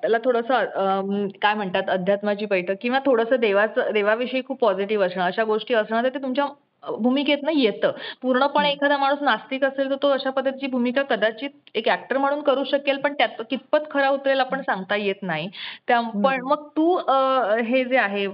त्याला 0.00 0.18
थोडंसं 0.24 1.26
काय 1.42 1.54
म्हणतात 1.54 1.90
अध्यात्माची 1.90 2.46
बैठक 2.46 2.76
किंवा 2.80 2.98
थोडंसं 3.06 3.40
देवाचं 3.40 3.90
देवाविषयी 3.92 4.42
खूप 4.46 4.60
पॉझिटिव्ह 4.60 5.06
असणं 5.06 5.24
अशा 5.24 5.44
गोष्टी 5.44 5.74
असणं 5.74 6.02
तर 6.02 6.08
ते 6.08 6.22
तुमच्या 6.22 6.46
भूमिकेतनं 6.92 7.52
येतं. 7.52 7.92
पूर्णपणे 8.22 8.70
एखादा 8.70 8.96
माणूस 8.98 9.22
नास्तिक 9.22 9.64
असेल 9.64 9.90
तर 9.90 9.96
तो 10.02 10.08
अशा 10.10 10.30
पद्धतीची 10.30 10.66
भूमिका 10.66 11.02
कदाचित 11.10 11.50
एक 11.74 11.88
ऍक्टर 11.88 12.18
म्हणून 12.18 12.40
करू 12.42 12.64
शकेल 12.64 12.98
पण 13.00 13.14
त्यात 13.14 13.42
कितपत 13.50 13.90
खरा 13.90 14.08
उतरेल 14.10 14.40
आपण 14.40 14.60
सांगता 14.62 14.96
येत 14.96 15.22
नाही. 15.22 15.48
पण 15.88 16.40
मग 16.44 16.66
तू 16.76 16.96
हे 17.66 17.84
जे 17.84 17.96
आहे 17.98 18.26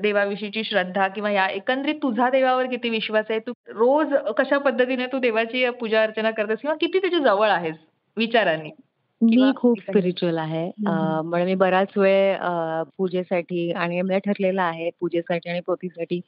देवाविषयीची 0.00 0.64
श्रद्धा 0.64 1.08
किंवा 1.08 1.30
या 1.30 1.46
एकंदरीत 1.50 2.02
तुझा 2.02 2.30
देवावर 2.30 2.66
किती 2.66 2.90
विश्वास 2.90 3.24
आहे? 3.30 3.38
तू 3.38 3.52
रोज 3.68 4.14
कशा 4.38 4.58
पद्धतीने 4.58 5.06
तू 5.06 5.18
देवाची 5.18 5.68
पूजा 5.80 6.02
अर्चना 6.02 6.30
करतेस 6.30 6.58
किंवा 6.60 6.76
किती 6.80 6.98
त्याच्याजवळ 6.98 7.48
आहेस 7.50 7.76
विचारांनी? 8.16 8.70
मी 9.20 9.50
खूप 9.56 9.78
स्पिरिच्युअल 9.80 10.36
आहे. 10.38 10.70
म्हणजे 10.80 11.44
मी 11.44 11.54
बराच 11.54 11.96
वेळ 11.96 12.36
पूजेसाठी 12.98 13.70
आणि 13.72 14.00
म्हणजे 14.00 14.18
ठरलेलं 14.26 14.62
आहे 14.62 14.90
पूजेसाठी 15.00 15.50
आणि 15.50 15.60
पोथीसाठी 15.66 16.20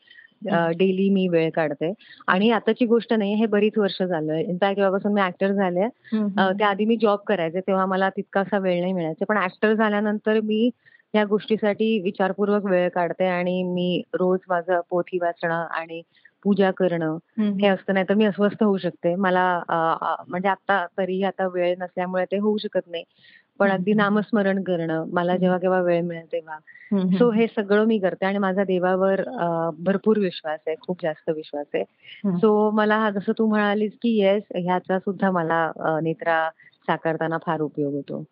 डेली 0.79 1.09
मी 1.11 1.26
वेळ 1.29 1.50
काढते. 1.55 1.92
आणि 2.29 2.50
आताची 2.50 2.87
गोष्ट 2.87 3.12
नाही 3.12 3.35
हे 3.35 3.46
बरीच 3.46 3.79
वर्ष 3.79 4.03
झालं. 4.03 4.35
इनफॅक्ट 4.35 4.76
जेव्हापासून 4.76 5.12
मी 5.12 5.22
ऍक्टर 5.22 5.53
झाले. 5.53 5.88
त्याआधी 6.59 6.85
मी 6.85 6.96
जॉब 6.96 7.18
करायचे 7.26 7.61
तेव्हा 7.61 7.87
मला 7.87 8.09
तितकासा 8.11 8.59
वेळ 8.59 8.81
नाही 8.81 8.92
मिळायचा. 8.92 9.24
पण 9.29 9.42
ऍक्टर 9.44 9.74
झाल्यानंतर 9.74 10.40
मी 10.40 10.70
या 11.14 11.24
गोष्टीसाठी 11.24 11.98
विचारपूर्वक 12.03 12.64
वेळ 12.64 12.88
काढते 12.88 13.26
आणि 13.26 13.62
मी 13.62 14.03
रोज 14.14 14.38
माझं 14.48 14.81
पोथी 14.90 15.18
वाचणं 15.22 15.66
आणि 15.70 16.03
पूजा 16.44 16.70
करणं 16.70 17.16
हे 17.61 17.66
असतं 17.68 17.94
नाही 17.94 18.07
तर 18.09 18.14
मी 18.14 18.24
अस्वस्थ 18.24 18.62
होऊ 18.62 18.76
शकते. 18.79 19.14
मला 19.14 19.42
म्हणजे 20.29 20.48
आता 20.48 20.85
तरी 20.98 21.22
आता 21.22 21.46
वेळ 21.55 21.74
नसल्यामुळे 21.79 22.24
ते 22.24 22.38
होऊ 22.38 22.57
शकत 22.59 22.88
नाही. 22.90 23.05
पण 23.61 23.70
अगदी 23.70 23.92
नामस्मरण 23.92 24.62
करणं 24.62 25.05
मला 25.12 25.37
जेव्हा 25.37 25.59
केव्हा 25.59 25.81
वेळ 25.81 26.03
मिळेल 26.03 26.27
तेव्हा. 26.33 26.59
सो 27.18 27.31
हे 27.31 27.46
सगळं 27.46 27.85
मी 27.85 27.99
करते 27.99 28.27
आणि 28.27 28.38
माझा 28.38 28.64
देवावर 28.64 29.23
भरपूर 29.79 30.18
विश्वास 30.18 30.61
आहे 30.66 30.77
खूप 30.81 31.03
जास्त 31.03 31.31
विश्वास 31.31 31.66
आहे. 31.75 31.85
सो 32.38 32.70
मला 32.70 33.11
जसं 33.11 33.33
तू 33.38 33.46
म्हणालीस 33.46 33.92
की 33.92 34.16
येस 34.20 34.42
ह्याचा 34.57 34.99
सुद्धा 34.99 35.31
मला 35.31 35.70
नेत्रा 36.03 36.49
साकारताना 36.87 37.38
फार 37.38 37.61
उपयोग 37.61 37.94
होतो. 37.94 38.25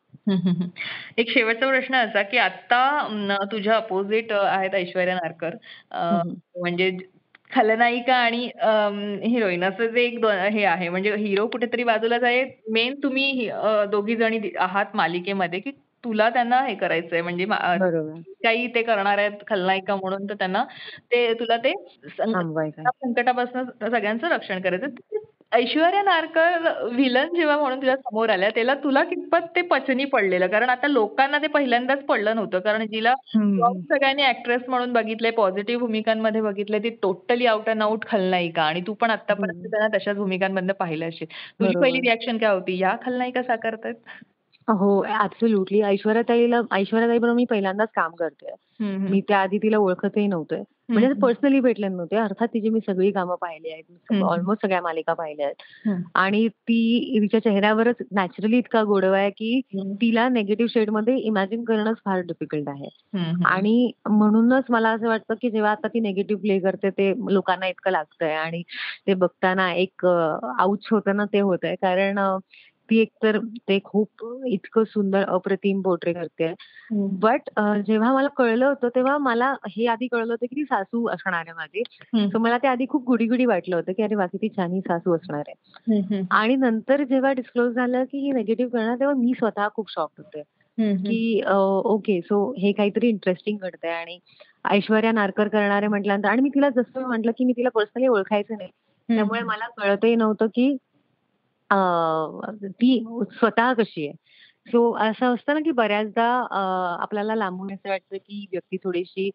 एक 1.18 1.30
शेवटचा 1.30 1.68
प्रश्न 1.68 1.94
असा 1.94 2.22
की 2.22 2.38
आता 2.38 3.44
तुझ्या 3.52 3.76
अपोजिट 3.76 4.32
आहेत 4.32 4.74
ऐश्वर्या 4.74 5.14
नारकर. 5.14 5.54
म्हणजे 6.60 6.90
खलनायिका 7.52 8.14
आणि 8.16 8.44
हिरोईन 9.24 9.64
असं 9.64 9.86
जे 9.86 10.02
एक 10.02 10.24
हे 10.52 10.64
आहे 10.64 10.88
म्हणजे 10.88 11.14
हिरो 11.16 11.46
कुठेतरी 11.46 11.84
बाजूलाच 11.84 12.22
आहे 12.22 12.44
मेन 12.72 12.94
तुम्ही 13.02 13.48
दोघी 13.92 14.16
जणी 14.16 14.40
आहात 14.60 14.94
मालिकेमध्ये 14.94 15.60
की 15.60 15.70
तुला 16.04 16.28
त्यांना 16.30 16.60
हे 16.62 16.74
करायचंय 16.74 17.22
म्हणजे 17.22 17.44
काही 18.44 18.66
ते 18.74 18.82
करणार 18.82 19.18
आहेत 19.18 19.40
खलनायिका 19.46 19.94
म्हणून 19.96 20.28
तर 20.28 20.34
त्यांना 20.34 20.64
ते 21.10 21.32
तुला 21.34 21.56
ते 21.56 21.72
संकटापासून 22.10 23.64
सगळ्यांचं 23.80 24.28
रक्षण 24.28 24.60
करायचं 24.60 25.18
ऐश्वर्या 25.52 26.00
नारकर 26.02 26.66
विलन 26.94 27.34
जेव्हा 27.34 27.56
म्हणून 27.58 27.78
तुझ्या 27.78 27.94
समोर 27.96 28.28
आल्या 28.30 28.48
तेव्हा 28.56 28.74
तुला 28.82 29.02
कितपत 29.04 29.46
ते 29.56 29.60
पचनी 29.68 30.04
पडलेलं 30.06 30.46
कारण 30.46 30.70
आता 30.70 30.88
लोकांना 30.88 31.38
ते 31.38 31.46
पहिल्यांदाच 31.46 32.02
पडलं 32.06 32.36
नव्हतं 32.36 32.60
कारण 32.60 32.86
जिला. 32.86 33.14
सगळ्यांनी 33.88 34.22
ऍक्ट्रेस 34.24 34.62
म्हणून 34.68 34.92
बघितलंय 34.92 35.30
पॉझिटिव्ह 35.32 35.80
भूमिकांमध्ये 35.80 36.40
बघितलंय 36.40 36.80
ती 36.80 36.90
टोटली 37.02 37.46
आउट 37.46 37.68
अँड 37.68 37.82
आउट 37.82 38.04
खलनायिका 38.08 38.62
आणि 38.62 38.80
तू 38.86 38.94
पण 38.94 39.10
आतापर्यंत. 39.10 39.66
त्यांना 39.66 39.96
तशाच 39.96 40.16
भूमिकांमधनं 40.16 40.72
पाहिलं 40.74 41.08
असेल 41.08 41.28
तुझी. 41.60 41.78
पहिली 41.80 42.00
रिॲक्शन 42.00 42.38
काय 42.38 42.54
होती 42.54 42.78
या 42.78 42.96
खलनायिका 43.02 43.42
साकारतायत 43.44 43.94
हो 44.68 45.04
ऍब्सोल्युटली 45.20 45.80
ऐश्वर्याताईला 45.82 46.60
ऐश्वर्याताई 46.72 47.18
बरोबर 47.18 47.34
मी 47.36 47.44
पहिल्यांदाच 47.44 47.88
काम 47.96 48.10
करते 48.14 48.50
हम्म, 48.50 48.94
हम्म. 48.96 49.10
मी 49.10 49.20
त्याआधी 49.20 49.58
तिला 49.58 49.78
ओळखतही 49.78 50.26
नव्हते 50.26 50.56
म्हणजे. 50.88 51.12
पर्सनली 51.12 51.60
भेटले 51.60 51.88
नव्हते 51.88 52.16
अर्थात 52.16 52.48
तिची 52.48 52.68
मी 52.68 52.80
सगळी 52.86 53.10
कामं 53.10 53.34
पाहिली 53.34 53.70
आहेत. 53.70 54.22
ऑलमोस्ट 54.22 54.62
सगळ्या 54.62 54.80
मालिका 54.82 55.12
पाहिल्या 55.14 55.46
आहेत. 55.46 55.90
आणि 56.14 56.48
ती 56.48 57.18
तिच्या 57.20 57.40
चेहऱ्यावरच 57.40 57.96
नॅचरली 58.12 58.58
इतका 58.58 58.82
गोडवा 58.82 59.18
आहे 59.18 59.30
की. 59.30 59.60
तिला 60.00 60.28
नेगेटिव्ह 60.28 60.70
शेडमध्ये 60.74 61.16
इमॅजिन 61.16 61.64
करणंच 61.64 61.96
फार 62.04 62.20
डिफिकल्ट 62.20 62.68
आहे. 62.68 62.88
आणि 63.44 63.90
म्हणूनच 64.08 64.64
मला 64.68 64.90
असं 64.90 65.08
वाटतं 65.08 65.34
की 65.42 65.50
जेव्हा 65.50 65.70
आता 65.70 65.88
ती 65.88 66.00
नेगेटिव्ह 66.00 66.40
प्ले 66.40 66.58
करते 66.58 66.90
ते 66.90 67.12
लोकांना 67.28 67.66
इतकं 67.66 67.90
लागतंय 67.90 68.34
आणि 68.34 68.62
ते 69.06 69.14
बघताना 69.14 69.72
एक 69.74 70.06
आउच 70.06 70.88
होतं 70.90 71.16
ना 71.16 71.24
ते 71.24 71.40
होत 71.40 71.58
आहे 71.62 71.74
कारण 71.74 72.18
अं, 72.18 72.38
ती 72.90 72.98
एकतर 72.98 73.38
ते 73.38 73.78
खूप 73.84 74.24
इतकं 74.46 74.84
सुंदर 74.84 75.24
अप्रतिम 75.24 75.82
पोर्ट्रे 75.82 76.12
करते. 76.12 76.54
बट 76.92 77.50
जेव्हा 77.86 78.12
मला 78.12 78.28
कळलं 78.28 78.66
होतं 78.66 78.88
तेव्हा 78.88 79.18
मला 79.18 79.54
हे 79.68 79.86
आधी 79.86 80.06
कळलं 80.06 80.32
होतं 80.32 80.46
की 80.46 80.56
ती 80.56 80.64
सासू 80.64 81.08
असणार 81.08 81.44
आहे 81.46 81.52
माझी. 81.52 81.82
सो 82.28 82.38
मला 82.38 82.58
ते 82.58 82.68
आधी 82.68 82.86
खूप 82.88 83.04
गुडी 83.06 83.26
गुडी 83.26 83.46
वाटलं 83.46 83.76
होतं 83.76 83.92
की 83.92 84.02
अरे 84.02 84.14
वा 84.14 84.26
किती 84.26 84.48
छान 84.48 84.72
ही 84.72 84.80
सासू 84.80 85.16
असणार 85.16 85.42
आहे. 85.48 86.24
आणि 86.30 86.56
नंतर 86.56 87.04
जेव्हा 87.04 87.32
डिस्क्लोज 87.32 87.74
झालं 87.74 88.04
की 88.04 88.18
ही 88.18 88.32
नेगेटिव्ह 88.32 88.70
करणार 88.70 88.96
तेव्हा 89.00 89.14
मी 89.14 89.32
स्वतः 89.38 89.68
खूप 89.74 89.90
शॉक 89.90 90.10
होते. 90.18 90.42
की 90.78 91.42
ओके 91.84 92.20
सो 92.20 92.54
हे 92.58 92.72
काहीतरी 92.72 93.08
इंटरेस्टिंग 93.08 93.58
घडतंय 93.58 93.90
आणि 93.90 94.18
ऐश्वर्या 94.68 95.12
नारकर 95.12 95.48
करणारे 95.48 95.86
म्हटल्यानंतर 95.86 96.28
आणि 96.28 96.42
मी 96.42 96.48
तिला 96.48 96.68
जसं 96.68 97.06
म्हटलं 97.06 97.30
की 97.38 97.44
मी 97.44 97.52
तिला 97.52 97.68
पर्सनली 97.68 98.06
ओळखायचं 98.06 98.54
नाही 98.58 98.70
त्यामुळे 99.08 99.42
मला 99.42 99.66
कळतही 99.76 100.14
नव्हतं 100.14 100.46
की 100.46 100.76
ती 101.70 102.98
स्वतः 103.32 103.72
कशी 103.74 104.06
आहे? 104.06 104.14
सो 104.66 104.90
असं 105.00 105.34
असतं 105.34 105.54
ना 105.54 105.60
की 105.60 105.70
बऱ्याचदा 105.70 106.24
आपल्याला 107.02 107.34
लांबून 107.34 107.72
असं 107.74 107.88
वाटतं 107.90 108.16
की 108.16 108.44
व्यक्ती 108.52 108.76
थोडीशी 108.84 109.30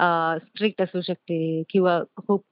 स्ट्रिक्ट 0.00 0.82
असू 0.82 1.00
शकते 1.00 1.62
किंवा 1.70 1.98
खूप 2.26 2.42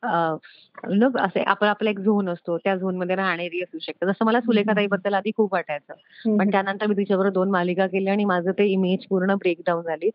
नो 0.90 1.08
असे 1.20 1.42
आपण 1.42 1.66
आपला 1.66 1.90
एक 1.90 1.98
झोन 2.00 2.28
असतो. 2.28 2.56
त्या 2.58 2.74
झोनमध्ये 2.76 3.16
राहणारी 3.16 3.62
असू 3.62 3.78
शकते. 3.78 4.06
जसं 4.06 4.24
मला 4.24 4.40
सुलेखाताईबद्दल 4.40 5.14
आधी 5.14 5.30
खूप 5.36 5.54
वाटायचं. 5.54 5.94
पण 6.38 6.50
त्यानंतर 6.50 6.86
मी 6.86 6.94
तिच्याबरोबर 6.96 7.34
दोन 7.34 7.50
मालिका 7.50 7.86
केल्या 7.86 8.12
आणि 8.12 8.24
माझं 8.24 8.50
ते 8.58 8.66
इमेज 8.66 9.06
पूर्ण 9.10 9.34
ब्रेकडाऊन 9.34 9.82
झाली. 9.84 10.10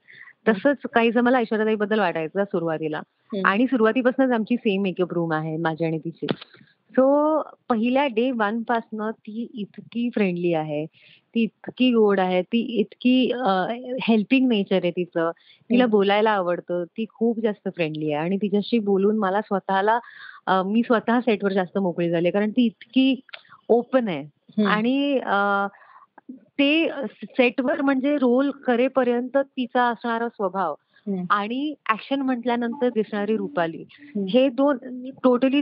तसंच 0.48 0.78
काहीसं 0.94 1.22
मला 1.22 1.38
ऐश्वर्याताईबद्दल 1.38 2.00
वाटायचं 2.00 2.44
सुरुवातीला. 2.44 3.02
आणि 3.46 3.68
सुरुवातीपासूनच 3.68 4.32
आमची 4.32 4.56
सेम 4.58 4.82
मेकअप 4.82 5.14
रूम 5.14 5.34
आहे 5.34 5.58
माझी 5.58 5.86
आणि 5.86 6.00
तिची. 6.00 6.28
सो 6.96 7.42
पहिल्या 7.70 8.06
डे 8.16 8.30
वन 8.38 8.62
पासनं 8.68 9.12
ती 9.18 9.48
इतकी 9.54 10.10
फ्रेंडली 10.16 10.54
आहे. 10.54 10.86
ती 11.36 11.44
इतकी 11.44 11.92
गोड 11.94 12.20
आहे. 12.20 12.42
ती 12.42 12.60
इतकी 12.80 13.14
हेल्पिंग 14.08 14.48
नेचर 14.50 14.80
आहे 14.84 14.92
तिचं. 14.92 15.32
तिला. 15.70 15.86
बोलायला 15.86 16.32
आवडतं. 16.32 16.84
ती 16.98 17.06
खूप 17.10 17.40
जास्त 17.40 17.70
फ्रेंडली 17.76 18.12
आहे. 18.12 18.24
आणि 18.26 18.38
तिच्याशी 18.38 18.80
बोलून 18.90 19.18
मला 19.20 19.42
स्वतःला 19.42 20.00
मी 20.66 20.82
स्वतः 20.84 21.20
सेटवर 21.22 21.54
जास्त 21.54 21.78
मोकळी 21.78 22.10
झाली 22.10 22.32
कारण 22.32 22.52
ती 22.52 22.66
इतकी 22.66 23.16
ओपन 23.70 24.08
आहे. 24.08 24.64
आणि 24.66 25.20
ते 26.60 26.88
सेटवर 27.24 27.82
म्हणजे 27.82 28.18
रोल 28.18 28.50
करेपर्यंत 28.66 29.38
तिचा 29.38 29.84
असणारा 29.84 30.28
स्वभाव. 30.30 30.76
आणि 31.30 31.74
ऍक्शन 31.90 32.22
म्हटल्यानंतर 32.22 32.90
दिसणारी 32.90 33.36
रुपाली. 33.38 33.84
हे. 34.30 34.48
दोन 34.50 34.78
टोटली 35.24 35.62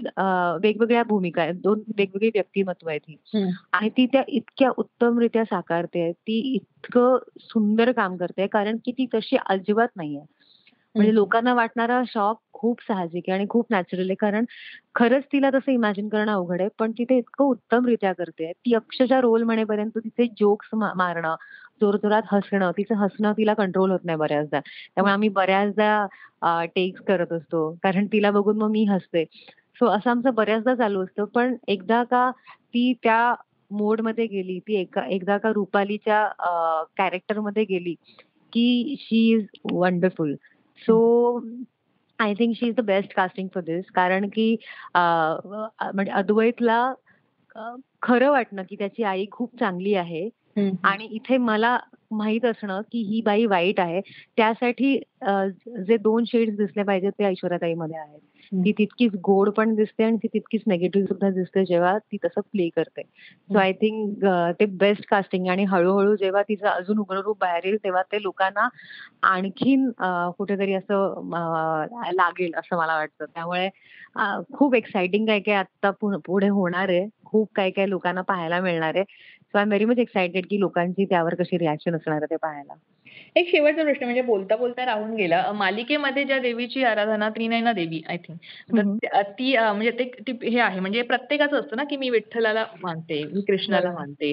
वेगवेगळ्या 0.63 1.03
भूमिका 1.03 1.41
आहेत. 1.41 1.55
दोन 1.55 1.79
वेगवेगळी 1.97 2.29
व्यक्तिमत्व 2.35 2.89
आहेत 2.89 3.01
ही. 3.09 3.43
आणि 3.73 3.89
ती 3.89 4.05
त्या 4.05 4.23
इतक्या 4.27 4.69
उत्तमरित्या 4.77 5.43
साकारते 5.43 6.11
ती 6.11 6.39
इतकं 6.55 7.17
सुंदर 7.41 7.91
काम 7.91 8.17
करते 8.17 8.47
कारण 8.47 8.77
की 8.85 8.91
ती 8.91 9.05
तशी 9.13 9.37
अजिबात 9.45 9.95
नाहीये 9.95 10.21
म्हणजे 10.95 11.13
लोकांना 11.15 11.53
वाटणारा 11.53 12.01
शॉक 12.07 12.37
खूप 12.53 12.81
साहजिक 12.81 13.23
आहे 13.27 13.37
आणि 13.37 13.45
खूप 13.49 13.65
नॅचरल 13.71 14.09
आहे. 14.09 14.15
कारण 14.19 14.45
खरंच 14.95 15.23
तिला 15.33 15.49
तसं 15.53 15.71
इमॅजिन 15.71 16.07
करणं 16.09 16.31
अवघड 16.33 16.61
आहे. 16.61 16.69
पण 16.79 16.91
ती 16.91 17.03
ते 17.09 17.17
इतकं 17.17 17.45
उत्तमरित्या 17.45 18.13
करते 18.13 18.51
ती 18.51 18.73
अक्षरशः 18.75 19.19
रोल 19.21 19.43
म्हणेपर्यंत 19.43 19.97
तिचे 19.97 20.25
जोक्स 20.39 20.69
मारणं 20.73 21.35
जोरजोरात 21.81 22.21
हसणं 22.31 22.71
तिचं 22.77 22.95
हसणं 22.95 23.31
तिला 23.37 23.53
कंट्रोल 23.53 23.91
होत 23.91 23.99
नाही 24.05 24.17
बऱ्याचदा. 24.17 24.59
त्यामुळे 24.59 25.13
आम्ही 25.13 25.29
बऱ्याचदा 25.29 26.65
टेक्स 26.75 27.01
करत 27.07 27.31
असतो. 27.33 27.71
कारण 27.83 28.05
तिला 28.13 28.31
बघून 28.31 28.57
मग 28.57 28.71
मी 28.71 28.83
हसते. 28.89 29.23
सो 29.79 29.87
असं 29.87 30.09
आमचं 30.09 30.33
बऱ्याचदा 30.35 30.75
चालू 30.75 31.03
असतं. 31.03 31.25
पण 31.25 31.55
एकदा 31.67 32.03
का 32.03 32.29
ती 32.73 32.91
त्या 33.03 33.33
मोडमध्ये 33.71 34.25
गेली 34.27 34.59
ती 34.59 34.75
एका 34.75 35.05
एकदा 35.05 35.37
का 35.37 35.49
रुपालीच्या 35.53 36.27
कॅरेक्टरमध्ये 36.97 37.63
गेली 37.63 37.93
की 38.53 38.95
she 38.99 39.17
is 39.33 39.45
wonderful 39.71 40.33
so 40.81 40.97
I 42.19 42.33
think 42.33 42.55
she 42.55 42.67
is 42.67 42.75
the 42.75 42.81
best 42.81 43.13
casting 43.13 43.47
for 43.53 43.63
this 43.63 43.91
कारण 43.95 44.27
की 44.27 44.55
म्हणजे 44.95 46.11
अद्वैतला 46.11 46.93
खरं 48.01 48.31
वाटणं 48.31 48.63
की 48.69 48.75
त्याची 48.75 49.03
आई 49.03 49.25
खूप 49.31 49.59
चांगली 49.59 49.93
आहे. 49.93 50.27
आणि 50.83 51.07
इथे 51.11 51.37
मला 51.37 51.77
माहीत 52.11 52.45
असणं 52.45 52.81
की 52.91 53.01
ही 53.03 53.21
बाई 53.21 53.45
वाईट 53.45 53.79
आहे. 53.79 54.01
त्यासाठी 54.37 54.97
जे 55.87 55.97
दोन 55.97 56.23
शेड्स 56.27 56.55
दिसले 56.57 56.83
पाहिजेत 56.83 57.11
ते 57.19 57.25
ऐश्वर्याताईमध्ये 57.25 57.97
आहेत. 57.97 58.19
ती 58.51 58.71
तितकीच 58.77 59.15
गोड 59.23 59.49
पण 59.49 59.73
दिसते 59.75 60.03
आणि 60.03 60.17
ती 60.17 60.27
तितकीच 60.27 60.61
नेगेटिव्ह 60.67 61.07
सुद्धा 61.07 61.29
दिसते 61.29 61.63
जेव्हा 61.65 61.97
ती 61.97 62.17
तसं 62.23 62.41
प्ले 62.51 62.67
करते. 62.75 63.01
सो 63.01 63.57
आय 63.59 63.73
थिंक 63.81 64.25
ते 64.59 64.65
बेस्ट 64.77 65.05
कास्टिंग 65.09 65.47
आणि 65.47 65.63
हळूहळू 65.63 66.15
जेव्हा 66.15 66.41
तिचं 66.49 66.67
अजून 66.67 66.99
उग्ररूप 66.99 67.37
बाहेर 67.41 67.65
येईल 67.65 67.77
तेव्हा 67.83 68.01
ते 68.11 68.21
लोकांना 68.23 68.67
आणखीन 69.27 69.89
कुठेतरी 70.37 70.73
असं 70.73 71.29
लागेल 72.15 72.53
असं 72.57 72.77
मला 72.77 72.95
वाटतं. 72.95 73.25
त्यामुळे 73.25 73.69
खूप 74.53 74.75
एक्साइटिंग 74.75 75.25
काय 75.27 75.39
काय 75.39 75.55
आता 75.55 75.91
पुढे 76.01 76.47
होणार 76.49 76.89
आहे. 76.89 77.07
खूप 77.25 77.49
काय 77.55 77.69
काय 77.71 77.87
लोकांना 77.87 78.21
पाहायला 78.21 78.59
मिळणार 78.61 78.95
आहे. 78.95 79.03
So 79.53 79.57
I 79.57 79.61
am 79.63 79.69
very 79.69 79.85
much 79.85 79.99
excited 79.99 80.45
की 80.49 80.59
लोकांची 80.59 81.05
त्यावर 81.05 81.35
कशी 81.35 81.57
रिॲक्शन 81.57 81.95
असणार 81.95 82.15
आहे 82.15 82.29
ते 82.31 82.35
पाहायला. 82.35 82.73
एक 83.35 83.49
शेवटचा 83.51 83.83
प्रश्न 83.83 84.03
म्हणजे 84.03 84.21
बोलता 84.21 84.55
बोलता 84.55 84.85
राहून 84.85 85.13
गेला. 85.15 85.51
मालिकेमध्ये 85.51 86.23
ज्या 86.23 86.37
देवीची 86.39 86.83
आराधना 86.83 87.29
त्रिनयना 87.29 87.73
देवी 87.73 88.01
आय 88.09 88.17
थिंक 88.17 88.37
ती 89.39 89.55
म्हणजे 89.57 89.91
ते 90.19 90.31
हे 90.43 90.59
आहे. 90.59 90.79
म्हणजे 90.79 91.01
प्रत्येकाचं 91.01 91.59
असतं 91.59 91.77
ना 91.77 91.83
की 91.83 91.97
मी 91.97 92.09
विठ्ठलाला 92.09 92.65
मानते 92.83 93.23
मी 93.23 93.41
कृष्णाला. 93.41 93.91
मानते. 93.91 94.31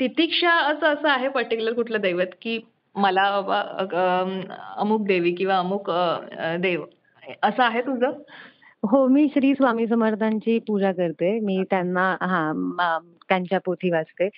तितिक्षा 0.00 0.50
असं 0.50 0.86
असं 0.86 1.08
आहे 1.08 1.28
पर्टिक्युलर 1.28 1.72
कुठलं 1.72 2.00
दैवत 2.00 2.34
की 2.42 2.58
मला 2.96 3.30
बाबा 3.40 3.60
अमुक 4.76 5.06
देवी 5.06 5.32
किंवा 5.32 5.58
अमुक 5.58 5.90
देव. 6.60 6.84
असं 7.42 7.62
आहे 7.62 7.80
तुझं? 7.80 8.12
हो 8.82 9.06
मी 9.08 9.26
श्री 9.28 9.54
स्वामी 9.54 9.86
समर्थांची 9.86 10.58
पूजा 10.58 10.92
करते. 10.92 11.38
मी 11.40 11.62
त्यांना 11.70 12.16
हा 12.22 12.98
त्यांच्या 13.28 13.58
पोथी 13.64 13.90
वाचते. 13.90 14.28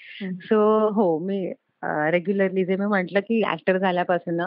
सो 0.42 0.88
हो 0.94 1.18
मी 1.18 1.52
रेग्युलरली 1.84 2.64
जे 2.64 2.76
मी 2.76 2.86
म्हंटल 2.86 3.18
की 3.18 3.42
ऍक्टर 3.50 3.78
झाल्यापासून. 3.78 4.40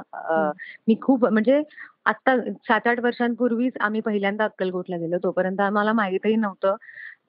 मी 0.87 0.95
खूप 1.01 1.25
म्हणजे 1.25 1.61
आता 2.05 2.35
सात 2.67 2.87
आठ 2.87 2.99
वर्षांपूर्वीच 2.99 3.73
आम्ही 3.79 4.01
पहिल्यांदा 4.01 4.43
अक्कलकोटला 4.43 4.97
गेलो. 4.97 5.17
तोपर्यंत 5.23 5.59
आम्हाला 5.61 5.93
माहितही 5.93 6.35
नव्हतं 6.35 6.75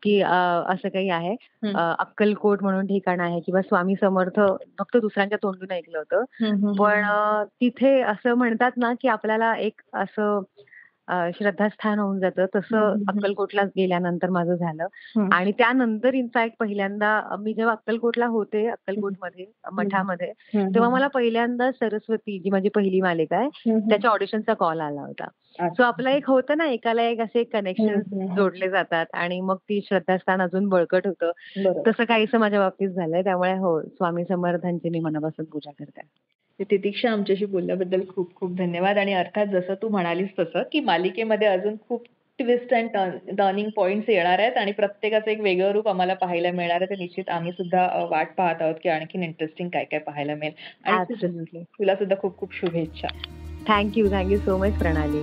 की 0.02 0.20
असं 0.22 0.88
काही 0.88 1.10
आहे. 1.10 1.34
अक्कलकोट 1.74 2.62
म्हणून 2.62 2.86
ठिकाण 2.86 3.20
आहे 3.20 3.40
किंवा 3.40 3.62
स्वामी 3.62 3.94
समर्थ 4.00 4.40
फक्त 4.78 4.96
दुसऱ्यांच्या 4.96 5.38
तोंडून 5.42 5.72
ऐकलं 5.72 5.98
होतं. 5.98 6.74
पण 6.78 7.04
तिथे 7.60 8.00
असं 8.02 8.34
म्हणतात 8.34 8.70
ना 8.76 8.92
की 9.02 9.08
आपल्याला 9.08 9.54
एक 9.56 9.80
असं 9.92 10.40
श्रद्धास्थान 11.08 11.98
होऊन 11.98 12.18
जातं 12.20 12.46
तसं. 12.56 12.92
अक्कलकोटला 13.08 13.62
गेल्यानंतर 13.76 14.30
माझं 14.30 14.54
झालं. 14.54 14.86
आणि 15.32 15.52
त्यानंतर 15.52 16.14
इनफॅक्ट 16.14 16.56
पहिल्यांदा 16.60 17.36
मी 17.40 17.54
जेव्हा 17.54 17.72
अक्कलकोटला 17.72 18.26
होते 18.26 18.66
अक्कलकोटमध्ये 18.66 19.46
मठामध्ये 19.72 20.32
तेव्हा. 20.54 20.90
मला 20.90 21.06
पहिल्यांदा 21.06 21.70
सरस्वती 21.72 22.38
जी 22.38 22.50
माझी 22.50 22.68
पहिली 22.68 23.00
मालिका 23.00 23.36
आहे. 23.36 23.78
त्याच्या 23.78 24.10
ऑडिशनचा 24.10 24.54
कॉल 24.54 24.80
आला 24.80 25.00
होता. 25.00 25.28
सो 25.68 25.82
आपलं 25.82 26.10
एक 26.10 26.28
होतं 26.30 26.58
ना 26.58 26.66
एकाला 26.66 27.02
एक 27.02 27.20
असे 27.20 27.44
कनेक्शन. 27.44 28.00
जोडले 28.36 28.68
जातात 28.70 29.06
आणि 29.14 29.40
मग 29.40 29.56
ती 29.56 29.80
श्रद्धास्थान 29.88 30.42
अजून 30.42 30.68
बळकट 30.68 31.06
होतं 31.06 31.30
तसं 31.86 32.04
काहीसं 32.04 32.38
माझ्या 32.38 32.60
बाबतीत 32.60 32.88
झालंय 32.88 33.22
त्यामुळे 33.22 33.52
हो 33.52 33.80
स्वामी 33.82 34.24
समर्थांची 34.24 34.88
मी 34.88 35.00
मनापासून 35.00 35.44
पूजा 35.44 35.70
करते 35.70 36.00
तितिक्षा 36.70 37.10
आमच्याशी 37.10 37.44
बोलल्याबद्दल 37.44 38.00
खूप 38.14 38.34
खूप 38.34 38.56
धन्यवाद 38.56 38.98
आणि 38.98 39.12
अर्थात 39.12 39.46
जसं 39.46 39.74
तू 39.74 39.88
म्हणालीस 39.88 40.28
तसं 40.38 40.62
की 40.72 40.80
मालिकेमध्ये 40.80 41.48
अजून 41.48 41.74
खूप 41.88 42.04
ट्विस्ट 42.38 42.74
अँड 42.74 42.88
टर्निंग 43.38 43.68
पॉइंट्स 43.76 44.08
येणार 44.08 44.38
आहेत 44.38 44.56
आणि 44.56 44.72
प्रत्येकाचं 44.72 45.30
एक 45.30 45.40
वेगळं 45.40 45.70
रूप 45.70 45.88
आम्हाला 45.88 46.14
पाहायला 46.14 46.50
मिळणार 46.50 46.76
आहे. 46.76 46.90
तर 46.90 46.98
निश्चित 46.98 47.28
आम्ही 47.28 47.52
सुद्धा 47.52 48.06
वाट 48.10 48.28
पाहत 48.38 48.62
आहोत, 48.62 48.74
की 48.82 48.88
आणखीन 48.88 49.22
इंटरेस्टिंग 49.22 49.68
काय-काय 49.68 50.00
पाहायला 50.00 50.34
मिळेल. 50.34 50.52
आणि 50.84 51.26
तुला 51.64 51.94
सुद्धा 51.94 52.16
खूप 52.16 52.36
खूप 52.36 52.54
शुभेच्छा. 52.54 53.08
Thank 53.66 53.98
you. 53.98 54.08
सो 54.38 54.56
मच 54.56 54.78
प्रणाली. 54.78 55.22